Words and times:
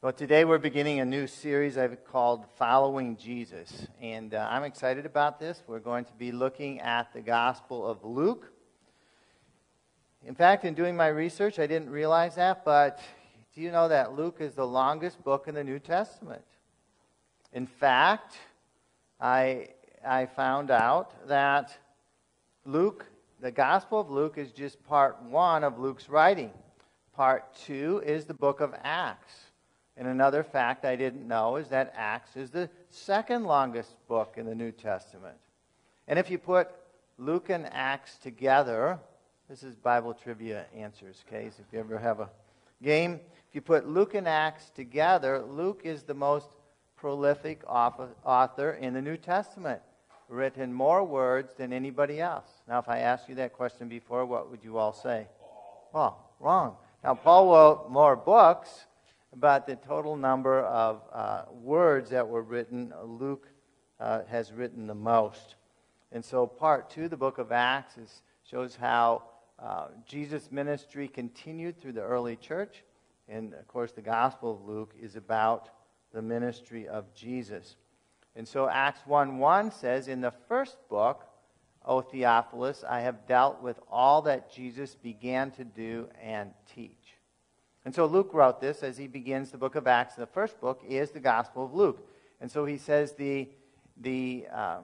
Well, 0.00 0.12
today 0.12 0.44
we're 0.44 0.58
beginning 0.58 1.00
a 1.00 1.04
new 1.04 1.26
series 1.26 1.76
I've 1.76 2.04
called 2.04 2.46
Following 2.56 3.16
Jesus. 3.16 3.88
And 4.00 4.32
uh, 4.32 4.46
I'm 4.48 4.62
excited 4.62 5.04
about 5.04 5.40
this. 5.40 5.64
We're 5.66 5.80
going 5.80 6.04
to 6.04 6.12
be 6.12 6.30
looking 6.30 6.80
at 6.80 7.12
the 7.12 7.20
Gospel 7.20 7.84
of 7.84 8.04
Luke. 8.04 8.48
In 10.24 10.36
fact, 10.36 10.64
in 10.64 10.74
doing 10.74 10.96
my 10.96 11.08
research, 11.08 11.58
I 11.58 11.66
didn't 11.66 11.90
realize 11.90 12.36
that, 12.36 12.64
but 12.64 13.00
do 13.52 13.60
you 13.60 13.72
know 13.72 13.88
that 13.88 14.14
Luke 14.14 14.36
is 14.38 14.54
the 14.54 14.64
longest 14.64 15.24
book 15.24 15.48
in 15.48 15.56
the 15.56 15.64
New 15.64 15.80
Testament? 15.80 16.44
In 17.52 17.66
fact, 17.66 18.36
I, 19.20 19.70
I 20.06 20.26
found 20.26 20.70
out 20.70 21.26
that 21.26 21.76
Luke, 22.64 23.04
the 23.40 23.50
Gospel 23.50 23.98
of 23.98 24.10
Luke, 24.12 24.38
is 24.38 24.52
just 24.52 24.80
part 24.84 25.20
one 25.24 25.64
of 25.64 25.80
Luke's 25.80 26.08
writing. 26.08 26.52
Part 27.16 27.52
two 27.56 28.00
is 28.06 28.26
the 28.26 28.34
book 28.34 28.60
of 28.60 28.76
Acts. 28.84 29.47
And 29.98 30.06
another 30.06 30.44
fact 30.44 30.84
I 30.84 30.94
didn't 30.94 31.26
know 31.26 31.56
is 31.56 31.68
that 31.68 31.92
Acts 31.96 32.36
is 32.36 32.50
the 32.50 32.70
second 32.88 33.44
longest 33.44 33.96
book 34.06 34.34
in 34.36 34.46
the 34.46 34.54
New 34.54 34.70
Testament. 34.70 35.36
And 36.06 36.20
if 36.20 36.30
you 36.30 36.38
put 36.38 36.70
Luke 37.18 37.50
and 37.50 37.66
Acts 37.72 38.16
together, 38.16 39.00
this 39.48 39.64
is 39.64 39.74
Bible 39.74 40.14
trivia 40.14 40.66
answers 40.74 41.24
case. 41.28 41.54
If 41.58 41.66
you 41.72 41.80
ever 41.80 41.98
have 41.98 42.20
a 42.20 42.30
game, 42.80 43.14
if 43.48 43.54
you 43.54 43.60
put 43.60 43.88
Luke 43.88 44.14
and 44.14 44.28
Acts 44.28 44.70
together, 44.70 45.42
Luke 45.42 45.80
is 45.82 46.04
the 46.04 46.14
most 46.14 46.46
prolific 46.96 47.62
author 47.66 48.78
in 48.80 48.94
the 48.94 49.02
New 49.02 49.16
Testament, 49.16 49.80
written 50.28 50.72
more 50.72 51.02
words 51.02 51.54
than 51.54 51.72
anybody 51.72 52.20
else. 52.20 52.46
Now, 52.68 52.78
if 52.78 52.88
I 52.88 52.98
asked 52.98 53.28
you 53.28 53.34
that 53.34 53.52
question 53.52 53.88
before, 53.88 54.24
what 54.26 54.48
would 54.48 54.62
you 54.62 54.78
all 54.78 54.92
say? 54.92 55.26
Paul. 55.92 56.24
Wrong. 56.38 56.76
Now, 57.02 57.14
Paul 57.14 57.48
wrote 57.48 57.90
more 57.90 58.14
books 58.14 58.86
about 59.32 59.66
the 59.66 59.76
total 59.76 60.16
number 60.16 60.60
of 60.60 61.02
uh, 61.12 61.42
words 61.50 62.10
that 62.10 62.26
were 62.26 62.42
written. 62.42 62.92
Luke 63.04 63.48
uh, 64.00 64.20
has 64.28 64.52
written 64.52 64.86
the 64.86 64.94
most. 64.94 65.56
And 66.12 66.24
so, 66.24 66.46
part 66.46 66.90
two, 66.90 67.08
the 67.08 67.16
book 67.16 67.38
of 67.38 67.52
Acts, 67.52 67.98
is, 67.98 68.22
shows 68.48 68.76
how 68.76 69.24
uh, 69.58 69.88
Jesus' 70.06 70.50
ministry 70.50 71.08
continued 71.08 71.80
through 71.80 71.92
the 71.92 72.02
early 72.02 72.36
church. 72.36 72.82
And, 73.28 73.52
of 73.54 73.68
course, 73.68 73.92
the 73.92 74.00
Gospel 74.02 74.54
of 74.54 74.64
Luke 74.64 74.94
is 75.00 75.16
about 75.16 75.68
the 76.14 76.22
ministry 76.22 76.88
of 76.88 77.12
Jesus. 77.14 77.76
And 78.34 78.48
so, 78.48 78.68
Acts 78.68 79.00
1 79.04 79.38
1 79.38 79.70
says, 79.72 80.08
In 80.08 80.20
the 80.20 80.32
first 80.48 80.78
book, 80.88 81.24
O 81.84 82.00
Theophilus, 82.00 82.84
I 82.88 83.00
have 83.00 83.26
dealt 83.26 83.62
with 83.62 83.78
all 83.90 84.22
that 84.22 84.52
Jesus 84.52 84.94
began 84.94 85.50
to 85.52 85.64
do 85.64 86.08
and 86.22 86.52
teach. 86.74 86.97
And 87.88 87.94
so 87.94 88.04
Luke 88.04 88.34
wrote 88.34 88.60
this 88.60 88.82
as 88.82 88.98
he 88.98 89.06
begins 89.06 89.50
the 89.50 89.56
book 89.56 89.74
of 89.74 89.86
Acts. 89.86 90.14
The 90.14 90.26
first 90.26 90.60
book 90.60 90.82
is 90.86 91.10
the 91.10 91.20
Gospel 91.20 91.64
of 91.64 91.72
Luke. 91.72 92.06
And 92.38 92.50
so 92.50 92.66
he 92.66 92.76
says 92.76 93.12
the, 93.12 93.48
the 93.96 94.46
uh, 94.52 94.80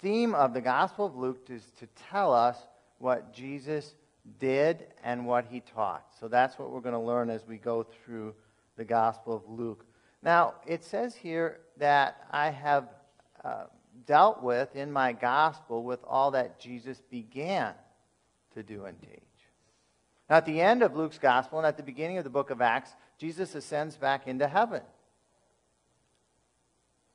theme 0.00 0.34
of 0.34 0.54
the 0.54 0.60
Gospel 0.60 1.06
of 1.06 1.14
Luke 1.14 1.46
is 1.48 1.70
to 1.78 1.86
tell 2.10 2.34
us 2.34 2.56
what 2.98 3.32
Jesus 3.32 3.94
did 4.40 4.86
and 5.04 5.24
what 5.24 5.44
he 5.44 5.60
taught. 5.60 6.04
So 6.18 6.26
that's 6.26 6.58
what 6.58 6.72
we're 6.72 6.80
going 6.80 6.96
to 6.96 6.98
learn 6.98 7.30
as 7.30 7.46
we 7.46 7.58
go 7.58 7.84
through 7.84 8.34
the 8.76 8.84
Gospel 8.84 9.36
of 9.36 9.48
Luke. 9.48 9.86
Now, 10.20 10.54
it 10.66 10.82
says 10.82 11.14
here 11.14 11.60
that 11.76 12.26
I 12.32 12.50
have 12.50 12.88
uh, 13.44 13.66
dealt 14.04 14.42
with 14.42 14.74
in 14.74 14.90
my 14.90 15.12
Gospel 15.12 15.84
with 15.84 16.00
all 16.08 16.32
that 16.32 16.58
Jesus 16.58 17.00
began 17.08 17.74
to 18.54 18.64
do 18.64 18.86
and 18.86 19.00
teach. 19.00 19.31
Now, 20.32 20.38
at 20.38 20.46
the 20.46 20.62
end 20.62 20.82
of 20.82 20.96
Luke's 20.96 21.18
gospel 21.18 21.58
and 21.58 21.66
at 21.66 21.76
the 21.76 21.82
beginning 21.82 22.16
of 22.16 22.24
the 22.24 22.30
book 22.30 22.48
of 22.48 22.62
Acts, 22.62 22.96
Jesus 23.18 23.54
ascends 23.54 23.98
back 23.98 24.26
into 24.26 24.48
heaven. 24.48 24.80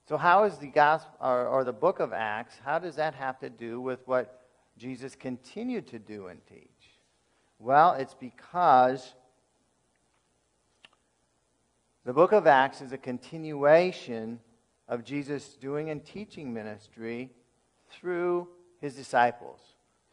So, 0.07 0.17
how 0.17 0.43
is 0.43 0.59
the 0.59 0.67
gospel 0.67 1.15
or, 1.19 1.47
or, 1.47 1.63
the 1.63 1.73
book 1.73 1.99
of 1.99 2.13
Acts, 2.13 2.59
how 2.63 2.77
does 2.77 2.97
that 2.97 3.15
have 3.15 3.39
to 3.39 3.49
do 3.49 3.81
with 3.81 4.07
what 4.07 4.45
Jesus 4.77 5.16
continued 5.16 5.88
to 5.88 5.97
do 5.97 6.27
and 6.27 6.39
teach? 6.45 6.91
Well, 7.57 7.94
it's 7.94 8.13
because 8.13 9.16
the 12.06 12.13
book 12.13 12.33
of 12.33 12.45
Acts 12.45 12.81
is 12.81 12.91
a 12.91 13.00
continuation 13.00 14.39
of 14.88 15.03
Jesus' 15.03 15.56
doing 15.56 15.89
and 15.89 16.06
teaching 16.06 16.53
ministry 16.53 17.31
through 17.89 18.47
his 18.79 18.94
disciples, 18.94 19.59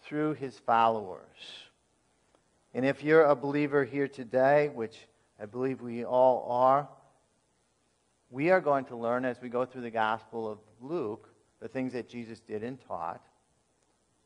through 0.06 0.32
his 0.32 0.58
followers. 0.58 1.68
And 2.74 2.84
if 2.84 3.04
you're 3.04 3.24
a 3.24 3.36
believer 3.36 3.84
here 3.84 4.08
today, 4.08 4.68
which 4.74 4.98
I 5.40 5.46
believe 5.46 5.80
we 5.80 6.04
all 6.04 6.46
are, 6.50 6.88
we 8.30 8.50
are 8.50 8.60
going 8.60 8.84
to 8.86 8.96
learn 8.96 9.24
as 9.24 9.40
we 9.40 9.48
go 9.48 9.64
through 9.64 9.82
the 9.82 9.90
Gospel 9.90 10.50
of 10.50 10.58
Luke 10.80 11.28
the 11.60 11.68
things 11.68 11.92
that 11.92 12.08
Jesus 12.08 12.40
did 12.40 12.64
and 12.64 12.80
taught. 12.88 13.24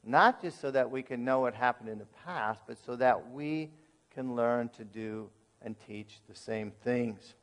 Not 0.02 0.40
just 0.40 0.60
so 0.62 0.70
that 0.70 0.90
we 0.90 1.02
can 1.02 1.24
know 1.24 1.40
what 1.40 1.54
happened 1.54 1.90
in 1.90 1.98
the 1.98 2.06
past, 2.24 2.62
but 2.66 2.78
so 2.84 2.96
that 2.96 3.30
we 3.30 3.70
can 4.14 4.34
learn 4.34 4.70
to 4.70 4.84
do 4.84 5.28
and 5.60 5.76
teach 5.86 6.20
the 6.26 6.34
same 6.34 6.72
things. 6.82 7.34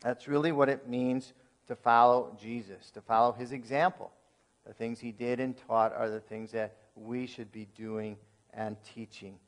That's 0.00 0.26
really 0.26 0.50
what 0.50 0.68
it 0.68 0.88
means 0.88 1.32
to 1.68 1.76
follow 1.76 2.36
Jesus, 2.40 2.90
to 2.90 3.00
follow 3.00 3.32
his 3.32 3.52
example. 3.52 4.10
The 4.66 4.74
things 4.74 4.98
he 4.98 5.12
did 5.12 5.38
and 5.38 5.56
taught 5.56 5.94
are 5.94 6.10
the 6.10 6.20
things 6.20 6.50
that 6.52 6.76
we 6.96 7.26
should 7.26 7.52
be 7.52 7.68
doing 7.76 8.16
and 8.52 8.76
teaching. 8.94 9.38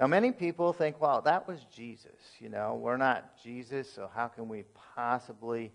Now, 0.00 0.06
many 0.06 0.32
people 0.32 0.72
think, 0.72 0.98
well, 0.98 1.20
that 1.22 1.46
was 1.46 1.66
Jesus. 1.70 2.16
You 2.38 2.48
know, 2.48 2.74
we're 2.74 2.96
not 2.96 3.38
Jesus, 3.42 3.92
so 3.92 4.08
how 4.14 4.28
can 4.28 4.48
we 4.48 4.64
possibly 4.94 5.70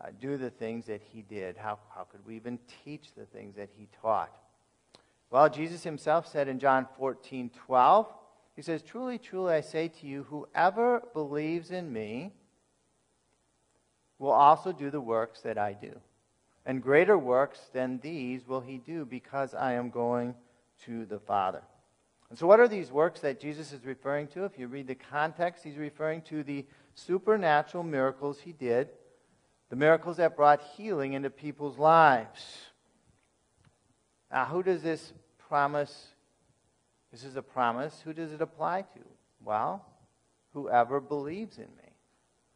uh, 0.00 0.08
do 0.20 0.36
the 0.36 0.50
things 0.50 0.86
that 0.86 1.00
he 1.12 1.22
did? 1.22 1.56
How, 1.56 1.78
how 1.94 2.02
could 2.02 2.26
we 2.26 2.34
even 2.34 2.58
teach 2.84 3.14
the 3.16 3.24
things 3.26 3.54
that 3.54 3.68
he 3.76 3.86
taught? 4.02 4.36
Well, 5.30 5.48
Jesus 5.48 5.84
himself 5.84 6.26
said 6.26 6.48
in 6.48 6.58
John 6.58 6.88
14, 6.98 7.52
12, 7.66 8.12
he 8.56 8.62
says, 8.62 8.82
Truly, 8.82 9.16
truly, 9.16 9.54
I 9.54 9.60
say 9.60 9.86
to 9.86 10.06
you, 10.08 10.24
whoever 10.24 11.00
believes 11.12 11.70
in 11.70 11.92
me 11.92 12.32
will 14.18 14.32
also 14.32 14.72
do 14.72 14.90
the 14.90 15.00
works 15.00 15.42
that 15.42 15.56
I 15.56 15.74
do. 15.74 15.92
And 16.66 16.82
greater 16.82 17.16
works 17.16 17.60
than 17.72 18.00
these 18.00 18.44
will 18.44 18.60
he 18.60 18.78
do 18.78 19.04
because 19.04 19.54
I 19.54 19.74
am 19.74 19.90
going 19.90 20.34
to 20.84 21.06
the 21.06 21.20
Father. 21.20 21.62
And 22.30 22.38
so, 22.38 22.46
what 22.46 22.60
are 22.60 22.68
these 22.68 22.92
works 22.92 23.20
that 23.20 23.40
Jesus 23.40 23.72
is 23.72 23.84
referring 23.84 24.28
to? 24.28 24.44
If 24.44 24.58
you 24.58 24.66
read 24.66 24.86
the 24.86 24.94
context, 24.94 25.64
he's 25.64 25.78
referring 25.78 26.22
to 26.22 26.42
the 26.42 26.66
supernatural 26.94 27.84
miracles 27.84 28.40
he 28.40 28.52
did, 28.52 28.88
the 29.70 29.76
miracles 29.76 30.18
that 30.18 30.36
brought 30.36 30.60
healing 30.76 31.14
into 31.14 31.30
people's 31.30 31.78
lives. 31.78 32.58
Now, 34.30 34.44
who 34.44 34.62
does 34.62 34.82
this 34.82 35.12
promise? 35.48 36.08
This 37.10 37.24
is 37.24 37.36
a 37.36 37.42
promise. 37.42 38.00
Who 38.04 38.12
does 38.12 38.32
it 38.32 38.42
apply 38.42 38.82
to? 38.82 39.00
Well, 39.42 39.86
whoever 40.52 41.00
believes 41.00 41.56
in 41.56 41.64
me. 41.64 41.92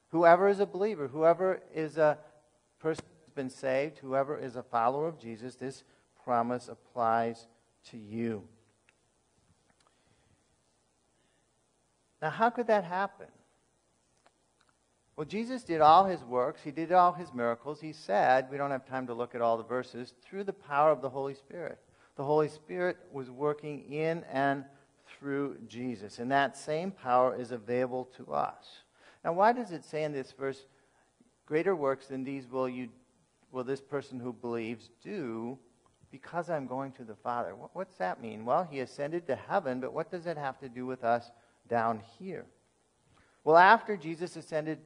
Whoever 0.08 0.48
is 0.48 0.60
a 0.60 0.66
believer, 0.66 1.08
whoever 1.08 1.62
is 1.74 1.96
a 1.96 2.18
person 2.78 3.04
who's 3.24 3.34
been 3.34 3.48
saved, 3.48 3.98
whoever 3.98 4.36
is 4.36 4.56
a 4.56 4.62
follower 4.62 5.08
of 5.08 5.18
Jesus, 5.18 5.54
this 5.54 5.84
promise 6.22 6.68
applies 6.68 7.46
to 7.90 7.96
you. 7.96 8.42
Now, 12.22 12.30
how 12.30 12.48
could 12.50 12.68
that 12.68 12.84
happen? 12.84 13.26
Well, 15.16 15.26
Jesus 15.26 15.64
did 15.64 15.80
all 15.80 16.06
his 16.06 16.22
works, 16.22 16.62
he 16.62 16.70
did 16.70 16.92
all 16.92 17.12
his 17.12 17.34
miracles. 17.34 17.80
He 17.80 17.92
said, 17.92 18.48
we 18.50 18.56
don't 18.56 18.70
have 18.70 18.86
time 18.86 19.06
to 19.08 19.14
look 19.14 19.34
at 19.34 19.42
all 19.42 19.58
the 19.58 19.64
verses, 19.64 20.14
through 20.22 20.44
the 20.44 20.52
power 20.52 20.90
of 20.90 21.02
the 21.02 21.10
Holy 21.10 21.34
Spirit. 21.34 21.78
The 22.16 22.24
Holy 22.24 22.48
Spirit 22.48 22.96
was 23.12 23.30
working 23.30 23.92
in 23.92 24.24
and 24.32 24.64
through 25.06 25.58
Jesus, 25.66 26.18
and 26.18 26.30
that 26.30 26.56
same 26.56 26.90
power 26.90 27.38
is 27.38 27.52
available 27.52 28.08
to 28.16 28.32
us. 28.32 28.64
Now, 29.24 29.34
why 29.34 29.52
does 29.52 29.72
it 29.72 29.84
say 29.84 30.04
in 30.04 30.12
this 30.12 30.32
verse, 30.32 30.66
greater 31.46 31.76
works 31.76 32.06
than 32.06 32.24
these 32.24 32.46
will 32.48 32.68
you 32.68 32.88
will 33.50 33.64
this 33.64 33.82
person 33.82 34.18
who 34.18 34.32
believes 34.32 34.88
do 35.04 35.58
because 36.10 36.48
I'm 36.48 36.66
going 36.66 36.92
to 36.92 37.04
the 37.04 37.14
Father? 37.14 37.54
What's 37.74 37.96
that 37.96 38.22
mean? 38.22 38.46
Well, 38.46 38.66
he 38.68 38.80
ascended 38.80 39.26
to 39.26 39.36
heaven, 39.36 39.78
but 39.78 39.92
what 39.92 40.10
does 40.10 40.26
it 40.26 40.38
have 40.38 40.58
to 40.60 40.70
do 40.70 40.86
with 40.86 41.04
us 41.04 41.30
down 41.68 42.00
here. 42.18 42.46
Well, 43.44 43.56
after 43.56 43.96
Jesus 43.96 44.36
ascended 44.36 44.78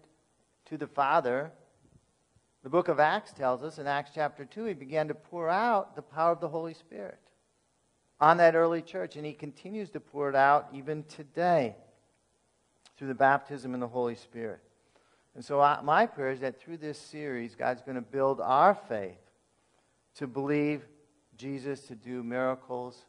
to 0.67 0.77
the 0.77 0.87
Father, 0.87 1.53
the 2.63 2.71
book 2.71 2.89
of 2.89 2.99
Acts 2.99 3.33
tells 3.33 3.63
us 3.63 3.79
in 3.79 3.87
Acts 3.87 4.11
chapter 4.15 4.45
2, 4.45 4.65
he 4.65 4.75
began 4.75 5.09
to 5.09 5.15
pour 5.15 5.49
out 5.49 5.95
the 5.95 6.03
power 6.03 6.33
of 6.33 6.41
the 6.41 6.49
Holy 6.49 6.75
Spirit 6.75 7.19
on 8.19 8.39
that 8.39 8.55
early 8.55 8.83
church, 8.83 9.17
and 9.17 9.25
he 9.25 9.33
continues 9.33 9.91
to 9.91 10.01
pour 10.01 10.29
it 10.29 10.35
out 10.35 10.69
even 10.73 11.05
today 11.05 11.77
through 12.97 13.09
the 13.09 13.15
baptism 13.15 13.75
in 13.75 13.81
the 13.81 13.87
Holy 13.87 14.15
Spirit. 14.15 14.61
And 15.35 15.45
so, 15.45 15.61
I, 15.61 15.81
my 15.83 16.07
prayer 16.07 16.31
is 16.31 16.41
that 16.41 16.59
through 16.59 16.79
this 16.79 16.99
series, 16.99 17.55
God's 17.55 17.83
going 17.83 17.97
to 17.97 18.01
build 18.01 18.41
our 18.41 18.75
faith 18.75 19.19
to 20.17 20.27
believe 20.27 20.83
Jesus 21.37 21.83
to 21.83 21.95
do 21.95 22.23
miracles 22.23 23.05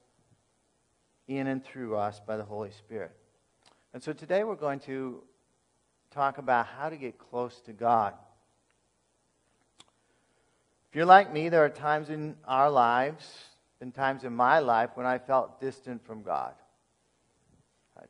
in 1.27 1.47
and 1.47 1.63
through 1.63 1.95
us 1.95 2.19
by 2.19 2.37
the 2.37 2.43
Holy 2.43 2.71
Spirit. 2.71 3.16
And 3.97 4.03
so 4.03 4.13
today 4.13 4.43
we're 4.43 4.53
going 4.53 4.79
to 4.81 5.23
talk 6.11 6.37
about 6.37 6.67
how 6.67 6.87
to 6.87 6.97
get 6.97 7.17
close 7.17 7.59
to 7.61 7.73
God. 7.73 8.13
If 10.87 10.95
you're 10.95 11.03
like 11.03 11.33
me, 11.33 11.49
there 11.49 11.65
are 11.65 11.69
times 11.69 12.11
in 12.11 12.35
our 12.45 12.69
lives, 12.69 13.27
been 13.79 13.91
times 13.91 14.23
in 14.23 14.35
my 14.35 14.59
life 14.59 14.91
when 14.93 15.07
I 15.07 15.17
felt 15.17 15.59
distant 15.59 16.05
from 16.05 16.21
God. 16.21 16.53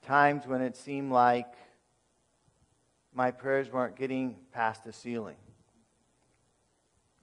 Times 0.02 0.46
when 0.46 0.60
it 0.60 0.76
seemed 0.76 1.14
like 1.14 1.54
my 3.14 3.32
prayers 3.32 3.72
weren't 3.72 3.96
getting 3.96 4.36
past 4.52 4.84
the 4.84 4.92
ceiling. 4.92 5.38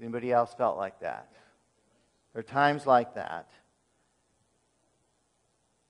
Anybody 0.00 0.32
else 0.32 0.54
felt 0.54 0.78
like 0.78 1.00
that? 1.00 1.28
There 2.32 2.40
are 2.40 2.42
times 2.42 2.86
like 2.86 3.16
that. 3.16 3.50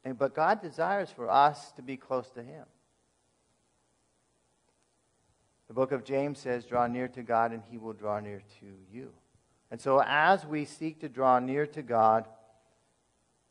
And, 0.05 0.19
but 0.19 0.35
God 0.35 0.61
desires 0.61 1.11
for 1.11 1.31
us 1.31 1.73
to 1.73 1.83
be 1.83 1.97
close 1.97 2.31
to 2.33 2.43
Him. 2.43 2.65
The 5.69 5.75
book 5.75 5.93
of 5.93 6.05
James 6.05 6.39
says, 6.39 6.67
Draw 6.67 6.89
near 6.89 7.09
to 7.09 7.23
God, 7.23 7.53
and 7.53 7.63
He 7.71 7.79
will 7.79 7.95
draw 7.95 8.21
near 8.21 8.43
to 8.61 8.67
you. 8.93 9.13
And 9.71 9.81
so, 9.81 10.03
as 10.07 10.45
we 10.45 10.67
seek 10.67 11.01
to 11.01 11.09
draw 11.09 11.39
near 11.39 11.67
to 11.69 11.83
God, 11.83 12.27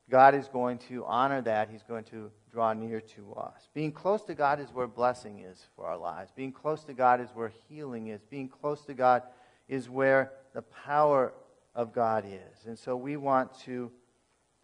God 0.09 0.35
is 0.35 0.47
going 0.47 0.77
to 0.89 1.03
honor 1.05 1.41
that. 1.41 1.69
He's 1.69 1.83
going 1.83 2.03
to 2.05 2.31
draw 2.51 2.73
near 2.73 3.01
to 3.01 3.33
us. 3.33 3.67
Being 3.73 3.91
close 3.91 4.21
to 4.23 4.35
God 4.35 4.59
is 4.59 4.69
where 4.71 4.85
blessing 4.85 5.39
is 5.39 5.65
for 5.75 5.85
our 5.85 5.97
lives. 5.97 6.31
Being 6.35 6.51
close 6.51 6.83
to 6.85 6.93
God 6.93 7.19
is 7.19 7.29
where 7.33 7.51
healing 7.67 8.07
is. 8.07 8.21
Being 8.29 8.47
close 8.47 8.85
to 8.85 8.93
God 8.93 9.23
is 9.67 9.89
where 9.89 10.31
the 10.53 10.61
power 10.61 11.33
of 11.73 11.93
God 11.93 12.25
is. 12.25 12.65
And 12.67 12.77
so 12.77 12.95
we 12.95 13.17
want 13.17 13.57
to 13.61 13.91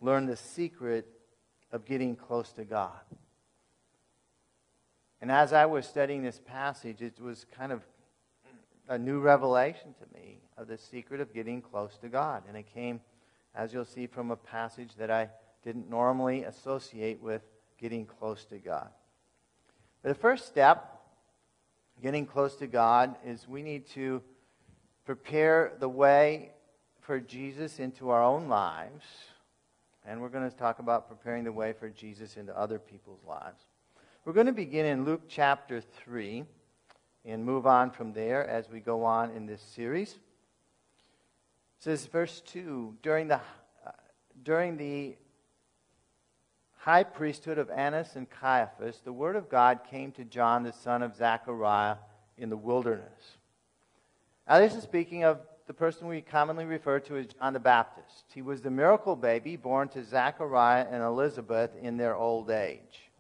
learn 0.01 0.27
the 0.27 0.38
secret 0.38 1.07
of 1.71 1.86
getting 1.86 2.16
close 2.16 2.51
to 2.54 2.63
God. 2.63 3.00
And 5.21 5.31
as 5.31 5.51
I 5.54 5.66
was 5.66 5.86
studying 5.86 6.24
this 6.24 6.39
passage, 6.39 7.01
it 7.01 7.19
was 7.19 7.45
kind 7.56 7.71
of 7.71 7.81
a 8.88 8.98
new 8.98 9.19
revelation 9.19 9.94
to 10.00 10.19
me 10.19 10.39
of 10.57 10.68
the 10.68 10.77
secret 10.77 11.21
of 11.21 11.33
getting 11.33 11.62
close 11.62 11.98
to 11.98 12.07
God. 12.07 12.44
And 12.48 12.57
it 12.57 12.66
came, 12.74 13.01
as 13.54 13.74
you'll 13.74 13.86
see, 13.86 14.07
from 14.07 14.31
a 14.31 14.36
passage 14.36 14.95
that 14.98 15.12
I 15.12 15.30
didn't 15.63 15.89
normally 15.89 16.44
associate 16.44 17.21
with 17.21 17.42
getting 17.80 18.06
close 18.06 18.45
to 18.45 18.57
God. 18.57 18.89
But 20.01 20.10
the 20.10 20.16
first 20.16 20.48
step, 20.48 21.01
getting 22.01 22.25
close 22.25 22.56
to 22.56 22.68
God, 22.68 23.16
is 23.25 23.48
we 23.48 23.62
need 23.62 23.88
to 23.89 24.21
prepare 25.06 25.74
the 25.80 25.89
way 25.89 26.51
for 27.01 27.19
Jesus 27.19 27.80
into 27.80 28.10
our 28.10 28.24
own 28.24 28.48
lives. 28.48 29.04
And 30.09 30.19
we're 30.21 30.29
going 30.29 30.50
to 30.50 30.57
talk 30.57 30.79
about 30.79 31.07
preparing 31.07 31.44
the 31.44 31.51
way 31.51 31.71
for 31.71 31.88
Jesus 31.88 32.35
into 32.35 32.57
other 32.57 32.79
people's 32.79 33.23
lives. 33.27 33.61
We're 34.25 34.33
going 34.33 34.47
to 34.47 34.51
begin 34.51 34.88
in 34.88 35.06
Luke 35.06 35.21
chapter 35.27 35.81
3 35.81 36.45
and 37.25 37.45
move 37.45 37.67
on 37.67 37.91
from 37.91 38.13
there 38.13 38.44
as 38.50 38.71
we 38.71 38.79
go 38.79 39.03
on 39.03 39.29
in 39.29 39.45
this 39.45 39.61
series. 39.61 40.13
It 40.13 41.83
says, 41.83 42.07
verse 42.07 42.41
2 42.47 42.95
During 43.03 43.27
the, 43.27 43.35
uh, 43.35 43.91
during 44.41 44.77
the 44.77 45.15
high 46.77 47.03
priesthood 47.03 47.59
of 47.59 47.69
Annas 47.69 48.15
and 48.15 48.27
Caiaphas, 48.27 49.01
the 49.06 49.13
word 49.13 49.35
of 49.35 49.47
God 49.47 49.81
came 49.91 50.11
to 50.13 50.23
John, 50.23 50.63
the 50.63 50.73
son 50.73 51.03
of 51.03 51.17
Zechariah, 51.17 51.97
in 52.35 52.50
the 52.50 52.57
wilderness. 52.57 53.38
Now, 54.47 54.57
this 54.57 54.73
is 54.73 54.81
speaking 54.81 55.23
of 55.23 55.39
the 55.69 55.74
person 55.75 56.07
we 56.07 56.19
commonly 56.19 56.66
refer 56.66 57.00
to 57.00 57.16
as 57.16 57.27
John 57.27 57.54
the 57.54 57.60
Baptist. 57.60 58.25
He 58.33 58.42
was 58.42 58.60
the 58.60 58.71
miracle 58.71 59.16
baby 59.16 59.56
born 59.56 59.88
to 59.89 60.04
Zechariah 60.04 60.88
and 60.89 61.04
Elizabeth 61.04 61.69
in 61.80 61.95
their 61.95 62.16
old 62.16 62.50
age. 62.50 63.12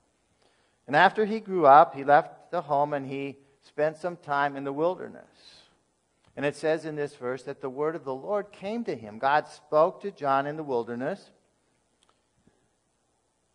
And 0.87 0.95
after 0.95 1.25
he 1.25 1.41
grew 1.41 1.67
up, 1.67 1.93
he 1.93 2.03
left 2.03 2.49
the 2.49 2.61
home 2.61 2.93
and 2.93 3.05
he 3.05 3.37
spent 3.61 3.97
some 3.97 4.17
time 4.17 4.55
in 4.55 4.63
the 4.63 4.73
wilderness. 4.73 5.29
And 6.35 6.43
it 6.43 6.55
says 6.55 6.85
in 6.85 6.95
this 6.95 7.13
verse 7.13 7.43
that 7.43 7.61
the 7.61 7.69
word 7.69 7.95
of 7.95 8.03
the 8.03 8.15
Lord 8.15 8.51
came 8.51 8.83
to 8.85 8.95
him. 8.95 9.19
God 9.19 9.47
spoke 9.47 10.01
to 10.01 10.09
John 10.09 10.47
in 10.47 10.57
the 10.57 10.63
wilderness 10.63 11.29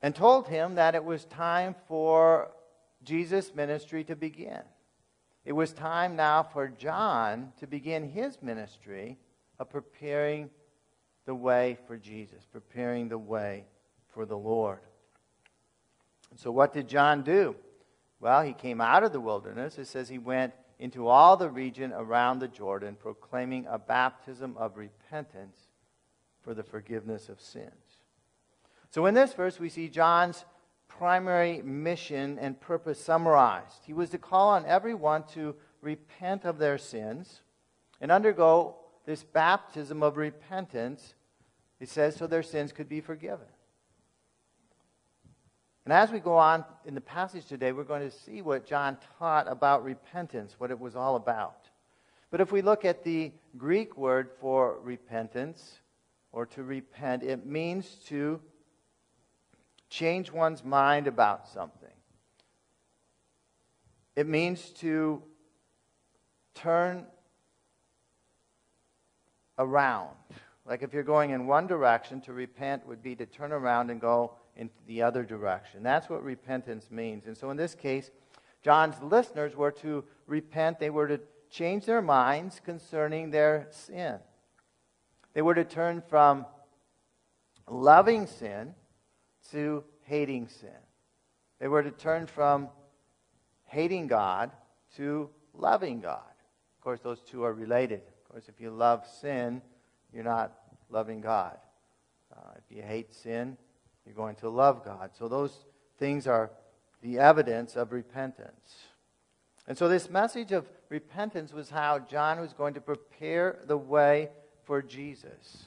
and 0.03 0.15
told 0.15 0.47
him 0.47 0.77
that 0.77 0.95
it 0.95 1.03
was 1.03 1.25
time 1.25 1.75
for 1.89 2.53
Jesus' 3.03 3.57
ministry 3.57 4.05
to 4.05 4.15
begin. 4.15 4.63
It 5.45 5.53
was 5.53 5.73
time 5.73 6.17
now 6.17 6.43
for 6.43 6.69
John 6.69 7.53
to 7.59 7.67
begin 7.67 8.11
his 8.11 8.41
ministry 8.41 9.19
of 9.59 9.69
preparing 9.69 10.51
the 11.27 11.35
way 11.35 11.79
for 11.87 11.97
Jesus, 11.97 12.47
preparing 12.51 13.09
the 13.09 13.19
way 13.19 13.65
for 14.13 14.25
the 14.25 14.37
Lord. 14.37 14.81
So, 16.37 16.51
what 16.51 16.73
did 16.73 16.89
John 16.89 17.23
do? 17.23 17.57
Well, 18.21 18.43
he 18.43 18.55
came 18.55 18.81
out 18.81 19.05
of 19.05 19.13
the 19.13 19.21
wilderness. 19.21 19.79
It 19.79 19.87
says 19.87 20.09
he 20.09 20.19
went 20.19 20.55
into 20.79 21.07
all 21.07 21.37
the 21.37 21.51
region 21.51 21.93
around 21.93 22.39
the 22.39 22.49
Jordan, 22.49 22.97
proclaiming 22.99 23.67
a 23.69 23.79
baptism 23.79 24.57
of 24.57 24.77
repentance 24.77 25.59
for 26.43 26.55
the 26.55 26.63
forgiveness 26.63 27.29
of 27.29 27.41
sins. 27.41 27.71
So 28.91 29.07
in 29.07 29.15
this 29.15 29.35
verse, 29.35 29.61
we 29.61 29.69
see 29.69 29.89
John's 29.89 30.45
primary 30.99 31.63
mission 31.63 32.39
and 32.39 32.61
purpose 32.61 33.03
summarized. 33.03 33.83
He 33.87 33.93
was 33.93 34.11
to 34.11 34.19
call 34.19 34.51
on 34.51 34.65
everyone 34.67 35.25
to 35.35 35.55
repent 35.81 36.45
of 36.45 36.59
their 36.59 36.79
sins 36.79 37.41
and 38.01 38.11
undergo 38.11 38.77
this 39.07 39.23
baptism 39.23 40.03
of 40.03 40.17
repentance, 40.17 41.15
he 41.79 41.87
says, 41.87 42.17
so 42.17 42.27
their 42.27 42.43
sins 42.43 42.73
could 42.73 42.89
be 42.89 43.01
forgiven. 43.01 43.47
And 45.85 45.93
as 45.93 46.11
we 46.11 46.19
go 46.19 46.37
on 46.39 46.65
in 46.87 46.95
the 46.95 47.01
passage 47.01 47.47
today, 47.47 47.73
we're 47.73 47.85
going 47.85 48.09
to 48.09 48.17
see 48.17 48.41
what 48.41 48.67
John 48.67 48.97
taught 49.19 49.51
about 49.51 49.85
repentance, 49.85 50.55
what 50.59 50.71
it 50.71 50.81
was 50.81 50.97
all 50.97 51.17
about. 51.17 51.69
But 52.31 52.41
if 52.41 52.51
we 52.51 52.63
look 52.63 52.85
at 52.85 53.05
the 53.05 53.33
Greek 53.59 53.97
word 53.99 54.31
for 54.41 54.79
repentance, 54.83 55.81
or 56.33 56.47
to 56.47 56.65
repent, 56.65 57.23
it 57.23 57.47
means 57.47 57.97
to 58.07 58.41
change 59.91 60.33
one's 60.33 60.65
mind 60.65 61.07
about 61.07 61.49
something. 61.49 61.89
It 64.17 64.29
means 64.29 64.71
to 64.81 65.23
turn 66.55 67.07
around. 69.59 70.11
Like 70.67 70.83
if 70.83 70.93
you're 70.93 71.03
going 71.03 71.31
in 71.31 71.47
one 71.47 71.67
direction, 71.67 72.21
to 72.23 72.33
repent 72.33 72.87
would 72.87 73.03
be 73.03 73.15
to 73.17 73.27
turn 73.27 73.53
around 73.53 73.91
and 73.91 74.01
go 74.01 74.33
in 74.57 74.71
the 74.87 75.03
other 75.03 75.25
direction. 75.25 75.83
That's 75.83 76.09
what 76.09 76.23
repentance 76.23 76.91
means. 76.91 77.27
And 77.27 77.37
so 77.37 77.51
in 77.51 77.57
this 77.57 77.75
case, 77.75 78.11
John's 78.63 79.01
listeners 79.03 79.55
were 79.55 79.73
to 79.73 80.05
repent, 80.27 80.79
they 80.79 80.91
were 80.91 81.09
to 81.09 81.21
change 81.51 81.85
their 81.85 82.01
minds 82.01 82.61
concerning 82.65 83.31
their 83.31 83.69
sin. 83.71 84.19
They 85.35 85.43
were 85.43 85.55
to 85.55 85.65
turn 85.65 86.03
from 86.09 86.47
loving 87.69 88.27
sin 88.27 88.75
to 89.51 89.85
hating 90.03 90.49
sin. 90.49 90.71
They 91.61 91.69
were 91.69 91.83
to 91.83 91.91
turn 91.91 92.27
from 92.27 92.69
hating 93.65 94.07
God 94.07 94.51
to 94.97 95.31
loving 95.55 96.01
God. 96.01 96.21
Of 96.79 96.85
course, 96.85 97.01
those 97.01 97.21
two 97.21 97.45
are 97.45 97.53
related. 97.53 98.03
Of 98.25 98.31
course, 98.31 98.49
if 98.49 98.61
you 98.61 98.71
love 98.71 99.07
sin, 99.21 99.63
you're 100.13 100.25
not 100.25 100.53
loving 100.91 101.21
God. 101.21 101.59
Uh, 102.35 102.51
if 102.57 102.77
you 102.77 102.83
hate 102.83 103.15
sin, 103.15 103.57
you're 104.05 104.15
going 104.15 104.37
to 104.37 104.49
love 104.49 104.85
God. 104.85 105.11
So 105.19 105.29
those 105.29 105.65
things 105.99 106.27
are 106.27 106.51
the 107.03 107.19
evidence 107.19 107.77
of 107.77 107.93
repentance. 107.93 108.75
And 109.67 109.79
so 109.79 109.89
this 109.89 110.11
message 110.11 110.53
of 110.53 110.67
repentance 110.89 111.53
was 111.53 111.71
how 111.71 111.99
John 111.99 112.41
was 112.41 112.53
going 112.53 112.75
to 112.75 112.81
prepare 112.81 113.61
the 113.67 113.77
way 113.77 114.29
for 114.65 114.83
Jesus 114.83 115.67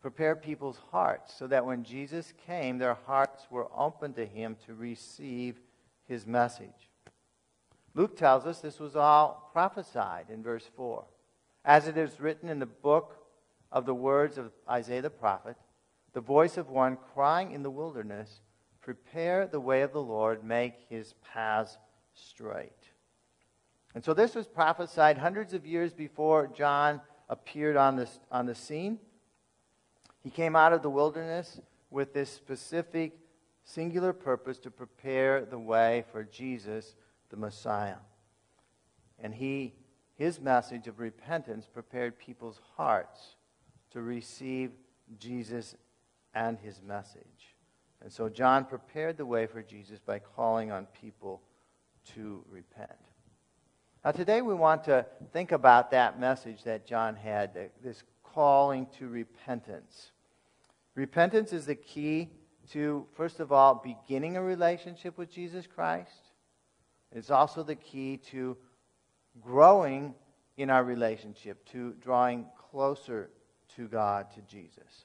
prepare 0.00 0.34
people's 0.34 0.80
hearts 0.90 1.34
so 1.34 1.46
that 1.46 1.66
when 1.66 1.84
Jesus 1.84 2.32
came, 2.46 2.78
their 2.78 2.98
hearts 3.06 3.46
were 3.50 3.68
open 3.76 4.12
to 4.14 4.24
him 4.24 4.56
to 4.66 4.74
receive 4.74 5.60
his 6.06 6.26
message. 6.26 6.90
Luke 7.94 8.16
tells 8.16 8.46
us 8.46 8.60
this 8.60 8.80
was 8.80 8.96
all 8.96 9.50
prophesied 9.52 10.26
in 10.30 10.42
verse 10.42 10.68
4. 10.76 11.04
As 11.64 11.86
it 11.86 11.98
is 11.98 12.20
written 12.20 12.48
in 12.48 12.58
the 12.58 12.66
book 12.66 13.16
of 13.70 13.84
the 13.84 13.94
words 13.94 14.38
of 14.38 14.52
Isaiah 14.68 15.02
the 15.02 15.10
prophet, 15.10 15.56
the 16.12 16.20
voice 16.20 16.56
of 16.56 16.70
one 16.70 16.96
crying 17.14 17.52
in 17.52 17.62
the 17.62 17.70
wilderness, 17.70 18.40
Prepare 18.80 19.46
the 19.46 19.60
way 19.60 19.82
of 19.82 19.92
the 19.92 20.02
Lord, 20.02 20.42
make 20.42 20.74
his 20.88 21.14
paths 21.32 21.76
straight. 22.14 22.72
And 23.94 24.04
so 24.04 24.14
this 24.14 24.34
was 24.34 24.46
prophesied 24.46 25.18
hundreds 25.18 25.52
of 25.52 25.66
years 25.66 25.92
before 25.92 26.46
John 26.46 27.00
appeared 27.28 27.76
on, 27.76 27.96
this, 27.96 28.20
on 28.30 28.46
the 28.46 28.54
scene. 28.54 28.98
He 30.22 30.30
came 30.30 30.54
out 30.54 30.72
of 30.72 30.82
the 30.82 30.90
wilderness 30.90 31.60
with 31.90 32.12
this 32.12 32.30
specific, 32.30 33.18
singular 33.64 34.12
purpose 34.12 34.58
to 34.60 34.70
prepare 34.70 35.44
the 35.44 35.58
way 35.58 36.04
for 36.12 36.24
Jesus, 36.24 36.94
the 37.30 37.36
Messiah. 37.36 37.96
And 39.18 39.34
he, 39.34 39.74
his 40.16 40.40
message 40.40 40.86
of 40.86 40.98
repentance 40.98 41.66
prepared 41.66 42.18
people's 42.18 42.60
hearts 42.76 43.36
to 43.92 44.02
receive 44.02 44.70
Jesus 45.18 45.74
and 46.34 46.58
his 46.58 46.80
message. 46.82 47.56
And 48.02 48.12
so 48.12 48.28
John 48.28 48.64
prepared 48.64 49.16
the 49.16 49.26
way 49.26 49.46
for 49.46 49.62
Jesus 49.62 49.98
by 49.98 50.18
calling 50.18 50.70
on 50.70 50.86
people 51.00 51.42
to 52.14 52.44
repent. 52.50 52.90
Now, 54.04 54.12
today 54.12 54.40
we 54.40 54.54
want 54.54 54.84
to 54.84 55.04
think 55.32 55.52
about 55.52 55.90
that 55.90 56.18
message 56.18 56.64
that 56.64 56.86
John 56.86 57.14
had, 57.16 57.70
this 57.82 58.02
calling 58.34 58.86
to 58.98 59.08
repentance. 59.08 60.12
Repentance 60.94 61.52
is 61.52 61.66
the 61.66 61.74
key 61.74 62.30
to, 62.72 63.06
first 63.14 63.40
of 63.40 63.52
all, 63.52 63.74
beginning 63.74 64.36
a 64.36 64.42
relationship 64.42 65.18
with 65.18 65.30
Jesus 65.30 65.66
Christ. 65.66 66.32
It's 67.12 67.30
also 67.30 67.62
the 67.62 67.74
key 67.74 68.16
to 68.30 68.56
growing 69.40 70.14
in 70.56 70.70
our 70.70 70.84
relationship, 70.84 71.64
to 71.70 71.94
drawing 72.00 72.46
closer 72.70 73.30
to 73.76 73.88
God, 73.88 74.30
to 74.34 74.42
Jesus. 74.42 75.04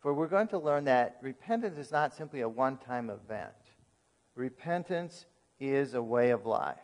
For 0.00 0.12
we're 0.12 0.26
going 0.26 0.48
to 0.48 0.58
learn 0.58 0.84
that 0.84 1.16
repentance 1.22 1.78
is 1.78 1.90
not 1.90 2.14
simply 2.14 2.40
a 2.40 2.48
one 2.48 2.76
time 2.76 3.10
event, 3.10 3.52
repentance 4.34 5.26
is 5.60 5.94
a 5.94 6.02
way 6.02 6.30
of 6.30 6.44
life. 6.44 6.76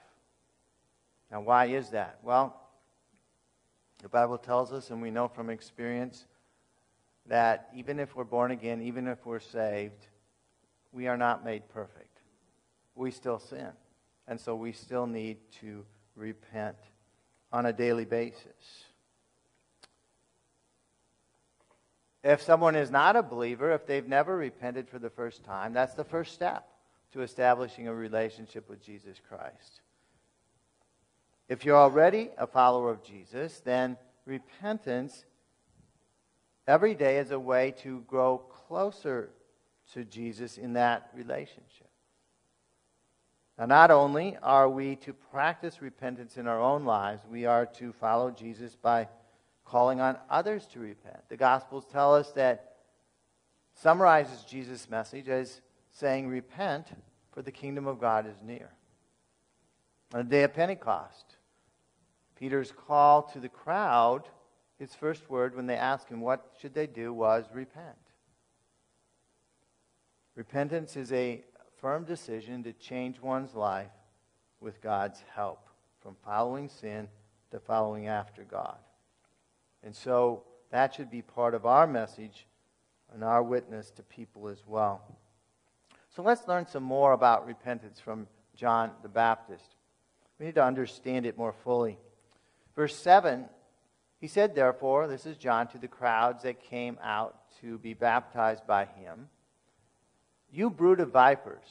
Now, 1.31 1.43
why 1.43 1.67
is 1.67 1.91
that? 1.91 2.19
Well, 2.23 2.60
the 4.03 4.09
Bible 4.09 4.39
tells 4.39 4.73
us, 4.73 4.91
and 4.91 5.03
we 5.03 5.11
know 5.11 5.29
from 5.29 5.51
experience, 5.51 6.27
that 7.27 7.69
even 7.75 7.99
if 7.99 8.17
we're 8.17 8.25
born 8.25 8.51
again, 8.51 8.83
even 8.83 9.07
if 9.07 9.25
we're 9.25 9.41
saved, 9.41 10.07
we 10.93 11.07
are 11.07 11.17
not 11.17 11.45
made 11.45 11.69
perfect. 11.69 12.19
We 12.95 13.11
still 13.11 13.39
sin. 13.39 13.69
And 14.27 14.41
so 14.41 14.55
we 14.57 14.73
still 14.73 15.07
need 15.07 15.39
to 15.61 15.85
repent 16.17 16.77
on 17.53 17.67
a 17.67 17.73
daily 17.73 18.05
basis. 18.05 18.85
If 22.23 22.43
someone 22.43 22.77
is 22.77 22.91
not 22.91 23.17
a 23.17 23.23
believer, 23.23 23.73
if 23.73 23.87
they've 23.87 24.07
never 24.07 24.37
repented 24.37 24.89
for 24.89 24.99
the 24.99 25.09
first 25.11 25.45
time, 25.45 25.73
that's 25.73 25.95
the 25.95 26.05
first 26.05 26.35
step 26.35 26.67
to 27.13 27.23
establishing 27.23 27.89
a 27.89 27.95
relationship 27.95 28.69
with 28.69 28.85
Jesus 28.85 29.21
Christ. 29.27 29.81
If 31.51 31.65
you're 31.65 31.77
already 31.77 32.31
a 32.39 32.47
follower 32.47 32.93
of 32.93 33.03
Jesus, 33.03 33.59
then 33.65 33.97
repentance 34.25 35.25
every 36.69 36.95
day 36.95 37.19
is 37.19 37.33
a 37.33 37.41
way 37.41 37.73
to 37.79 38.05
grow 38.07 38.39
closer 38.39 39.31
to 39.93 40.05
Jesus 40.05 40.59
in 40.59 40.75
that 40.75 41.11
relationship. 41.13 41.89
Now, 43.59 43.67
not 43.67 43.91
only 43.91 44.37
are 44.41 44.69
we 44.69 44.95
to 44.97 45.13
practice 45.13 45.83
repentance 45.83 46.37
in 46.37 46.47
our 46.47 46.61
own 46.61 46.85
lives, 46.85 47.25
we 47.29 47.47
are 47.47 47.67
to 47.67 47.93
follow 47.95 48.31
Jesus 48.31 48.77
by 48.77 49.09
calling 49.65 50.01
on 50.01 50.19
others 50.31 50.67
to 50.69 50.79
repent. 50.79 51.19
The 51.29 51.37
Gospels 51.37 51.85
tell 51.91 52.15
us 52.15 52.31
that 52.33 52.77
summarizes 53.75 54.45
Jesus' 54.45 54.89
message 54.89 55.29
as 55.29 55.61
saying, 55.91 56.29
Repent, 56.29 56.87
for 57.33 57.43
the 57.43 57.51
kingdom 57.51 57.89
of 57.89 58.01
God 58.01 58.25
is 58.29 58.41
near. 58.41 58.71
On 60.15 60.21
the 60.21 60.31
day 60.31 60.45
of 60.45 60.55
Pentecost, 60.55 61.39
Peter's 62.41 62.73
call 62.73 63.23
to 63.23 63.39
the 63.39 63.51
crowd, 63.51 64.23
his 64.79 64.95
first 64.95 65.29
word 65.29 65.55
when 65.55 65.67
they 65.67 65.77
asked 65.77 66.09
him 66.09 66.23
what 66.23 66.55
should 66.59 66.73
they 66.73 66.87
do 66.87 67.13
was 67.13 67.45
repent. 67.53 67.85
Repentance 70.35 70.97
is 70.97 71.13
a 71.13 71.45
firm 71.83 72.05
decision 72.05 72.63
to 72.63 72.73
change 72.73 73.21
one's 73.21 73.55
life 73.55 73.91
with 74.59 74.81
God's 74.81 75.23
help 75.35 75.69
from 76.01 76.17
following 76.25 76.71
sin 76.71 77.09
to 77.51 77.61
following 77.61 78.07
after 78.07 78.43
God. 78.45 78.79
And 79.83 79.95
so 79.95 80.45
that 80.71 80.95
should 80.95 81.11
be 81.11 81.21
part 81.21 81.55
of 81.55 81.67
our 81.67 81.87
message 81.87 82.47
and 83.13 83.23
our 83.23 83.43
witness 83.43 83.91
to 83.93 84.03
people 84.03 84.49
as 84.49 84.67
well. 84.67 85.03
So 86.17 86.23
let's 86.23 86.49
learn 86.49 86.67
some 86.67 86.85
more 86.85 87.13
about 87.13 87.47
repentance 87.47 88.01
from 88.01 88.27
John 88.57 88.93
the 89.03 89.09
Baptist. 89.09 89.77
We 90.39 90.47
need 90.47 90.55
to 90.55 90.65
understand 90.65 91.27
it 91.27 91.37
more 91.37 91.53
fully. 91.53 91.99
Verse 92.81 92.97
7, 92.97 93.45
he 94.23 94.27
said, 94.27 94.55
Therefore, 94.55 95.07
this 95.07 95.27
is 95.27 95.37
John, 95.37 95.69
to 95.69 95.77
the 95.77 95.87
crowds 95.87 96.45
that 96.45 96.63
came 96.63 96.97
out 97.03 97.37
to 97.61 97.77
be 97.77 97.93
baptized 97.93 98.67
by 98.67 98.87
him, 98.87 99.29
You 100.51 100.71
brood 100.71 100.99
of 101.01 101.11
vipers, 101.11 101.67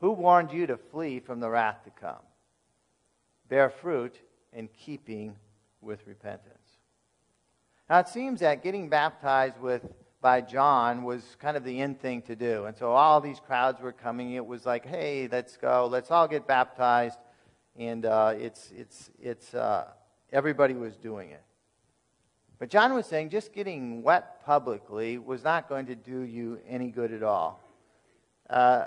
who 0.00 0.10
warned 0.10 0.50
you 0.50 0.66
to 0.66 0.76
flee 0.76 1.20
from 1.20 1.38
the 1.38 1.48
wrath 1.48 1.84
to 1.84 1.90
come? 1.90 2.24
Bear 3.48 3.70
fruit 3.70 4.16
in 4.52 4.66
keeping 4.76 5.36
with 5.80 6.04
repentance. 6.04 6.58
Now, 7.88 8.00
it 8.00 8.08
seems 8.08 8.40
that 8.40 8.64
getting 8.64 8.88
baptized 8.88 9.60
with 9.60 9.86
by 10.20 10.40
John 10.40 11.04
was 11.04 11.36
kind 11.38 11.56
of 11.56 11.62
the 11.62 11.80
end 11.80 12.00
thing 12.00 12.22
to 12.22 12.34
do. 12.34 12.64
And 12.64 12.76
so 12.76 12.90
all 12.90 13.20
these 13.20 13.38
crowds 13.38 13.80
were 13.80 13.92
coming. 13.92 14.32
It 14.32 14.44
was 14.44 14.66
like, 14.66 14.84
hey, 14.84 15.28
let's 15.30 15.56
go. 15.56 15.86
Let's 15.88 16.10
all 16.10 16.26
get 16.26 16.48
baptized 16.48 17.20
and 17.80 18.04
uh, 18.04 18.34
it's, 18.36 18.70
it's, 18.76 19.10
it's, 19.18 19.54
uh, 19.54 19.86
everybody 20.30 20.74
was 20.74 20.96
doing 20.96 21.30
it. 21.30 21.42
But 22.58 22.68
John 22.68 22.92
was 22.92 23.06
saying 23.06 23.30
just 23.30 23.54
getting 23.54 24.02
wet 24.02 24.44
publicly 24.44 25.16
was 25.16 25.42
not 25.42 25.66
going 25.66 25.86
to 25.86 25.94
do 25.94 26.20
you 26.20 26.60
any 26.68 26.90
good 26.90 27.10
at 27.10 27.22
all. 27.22 27.58
Uh, 28.50 28.84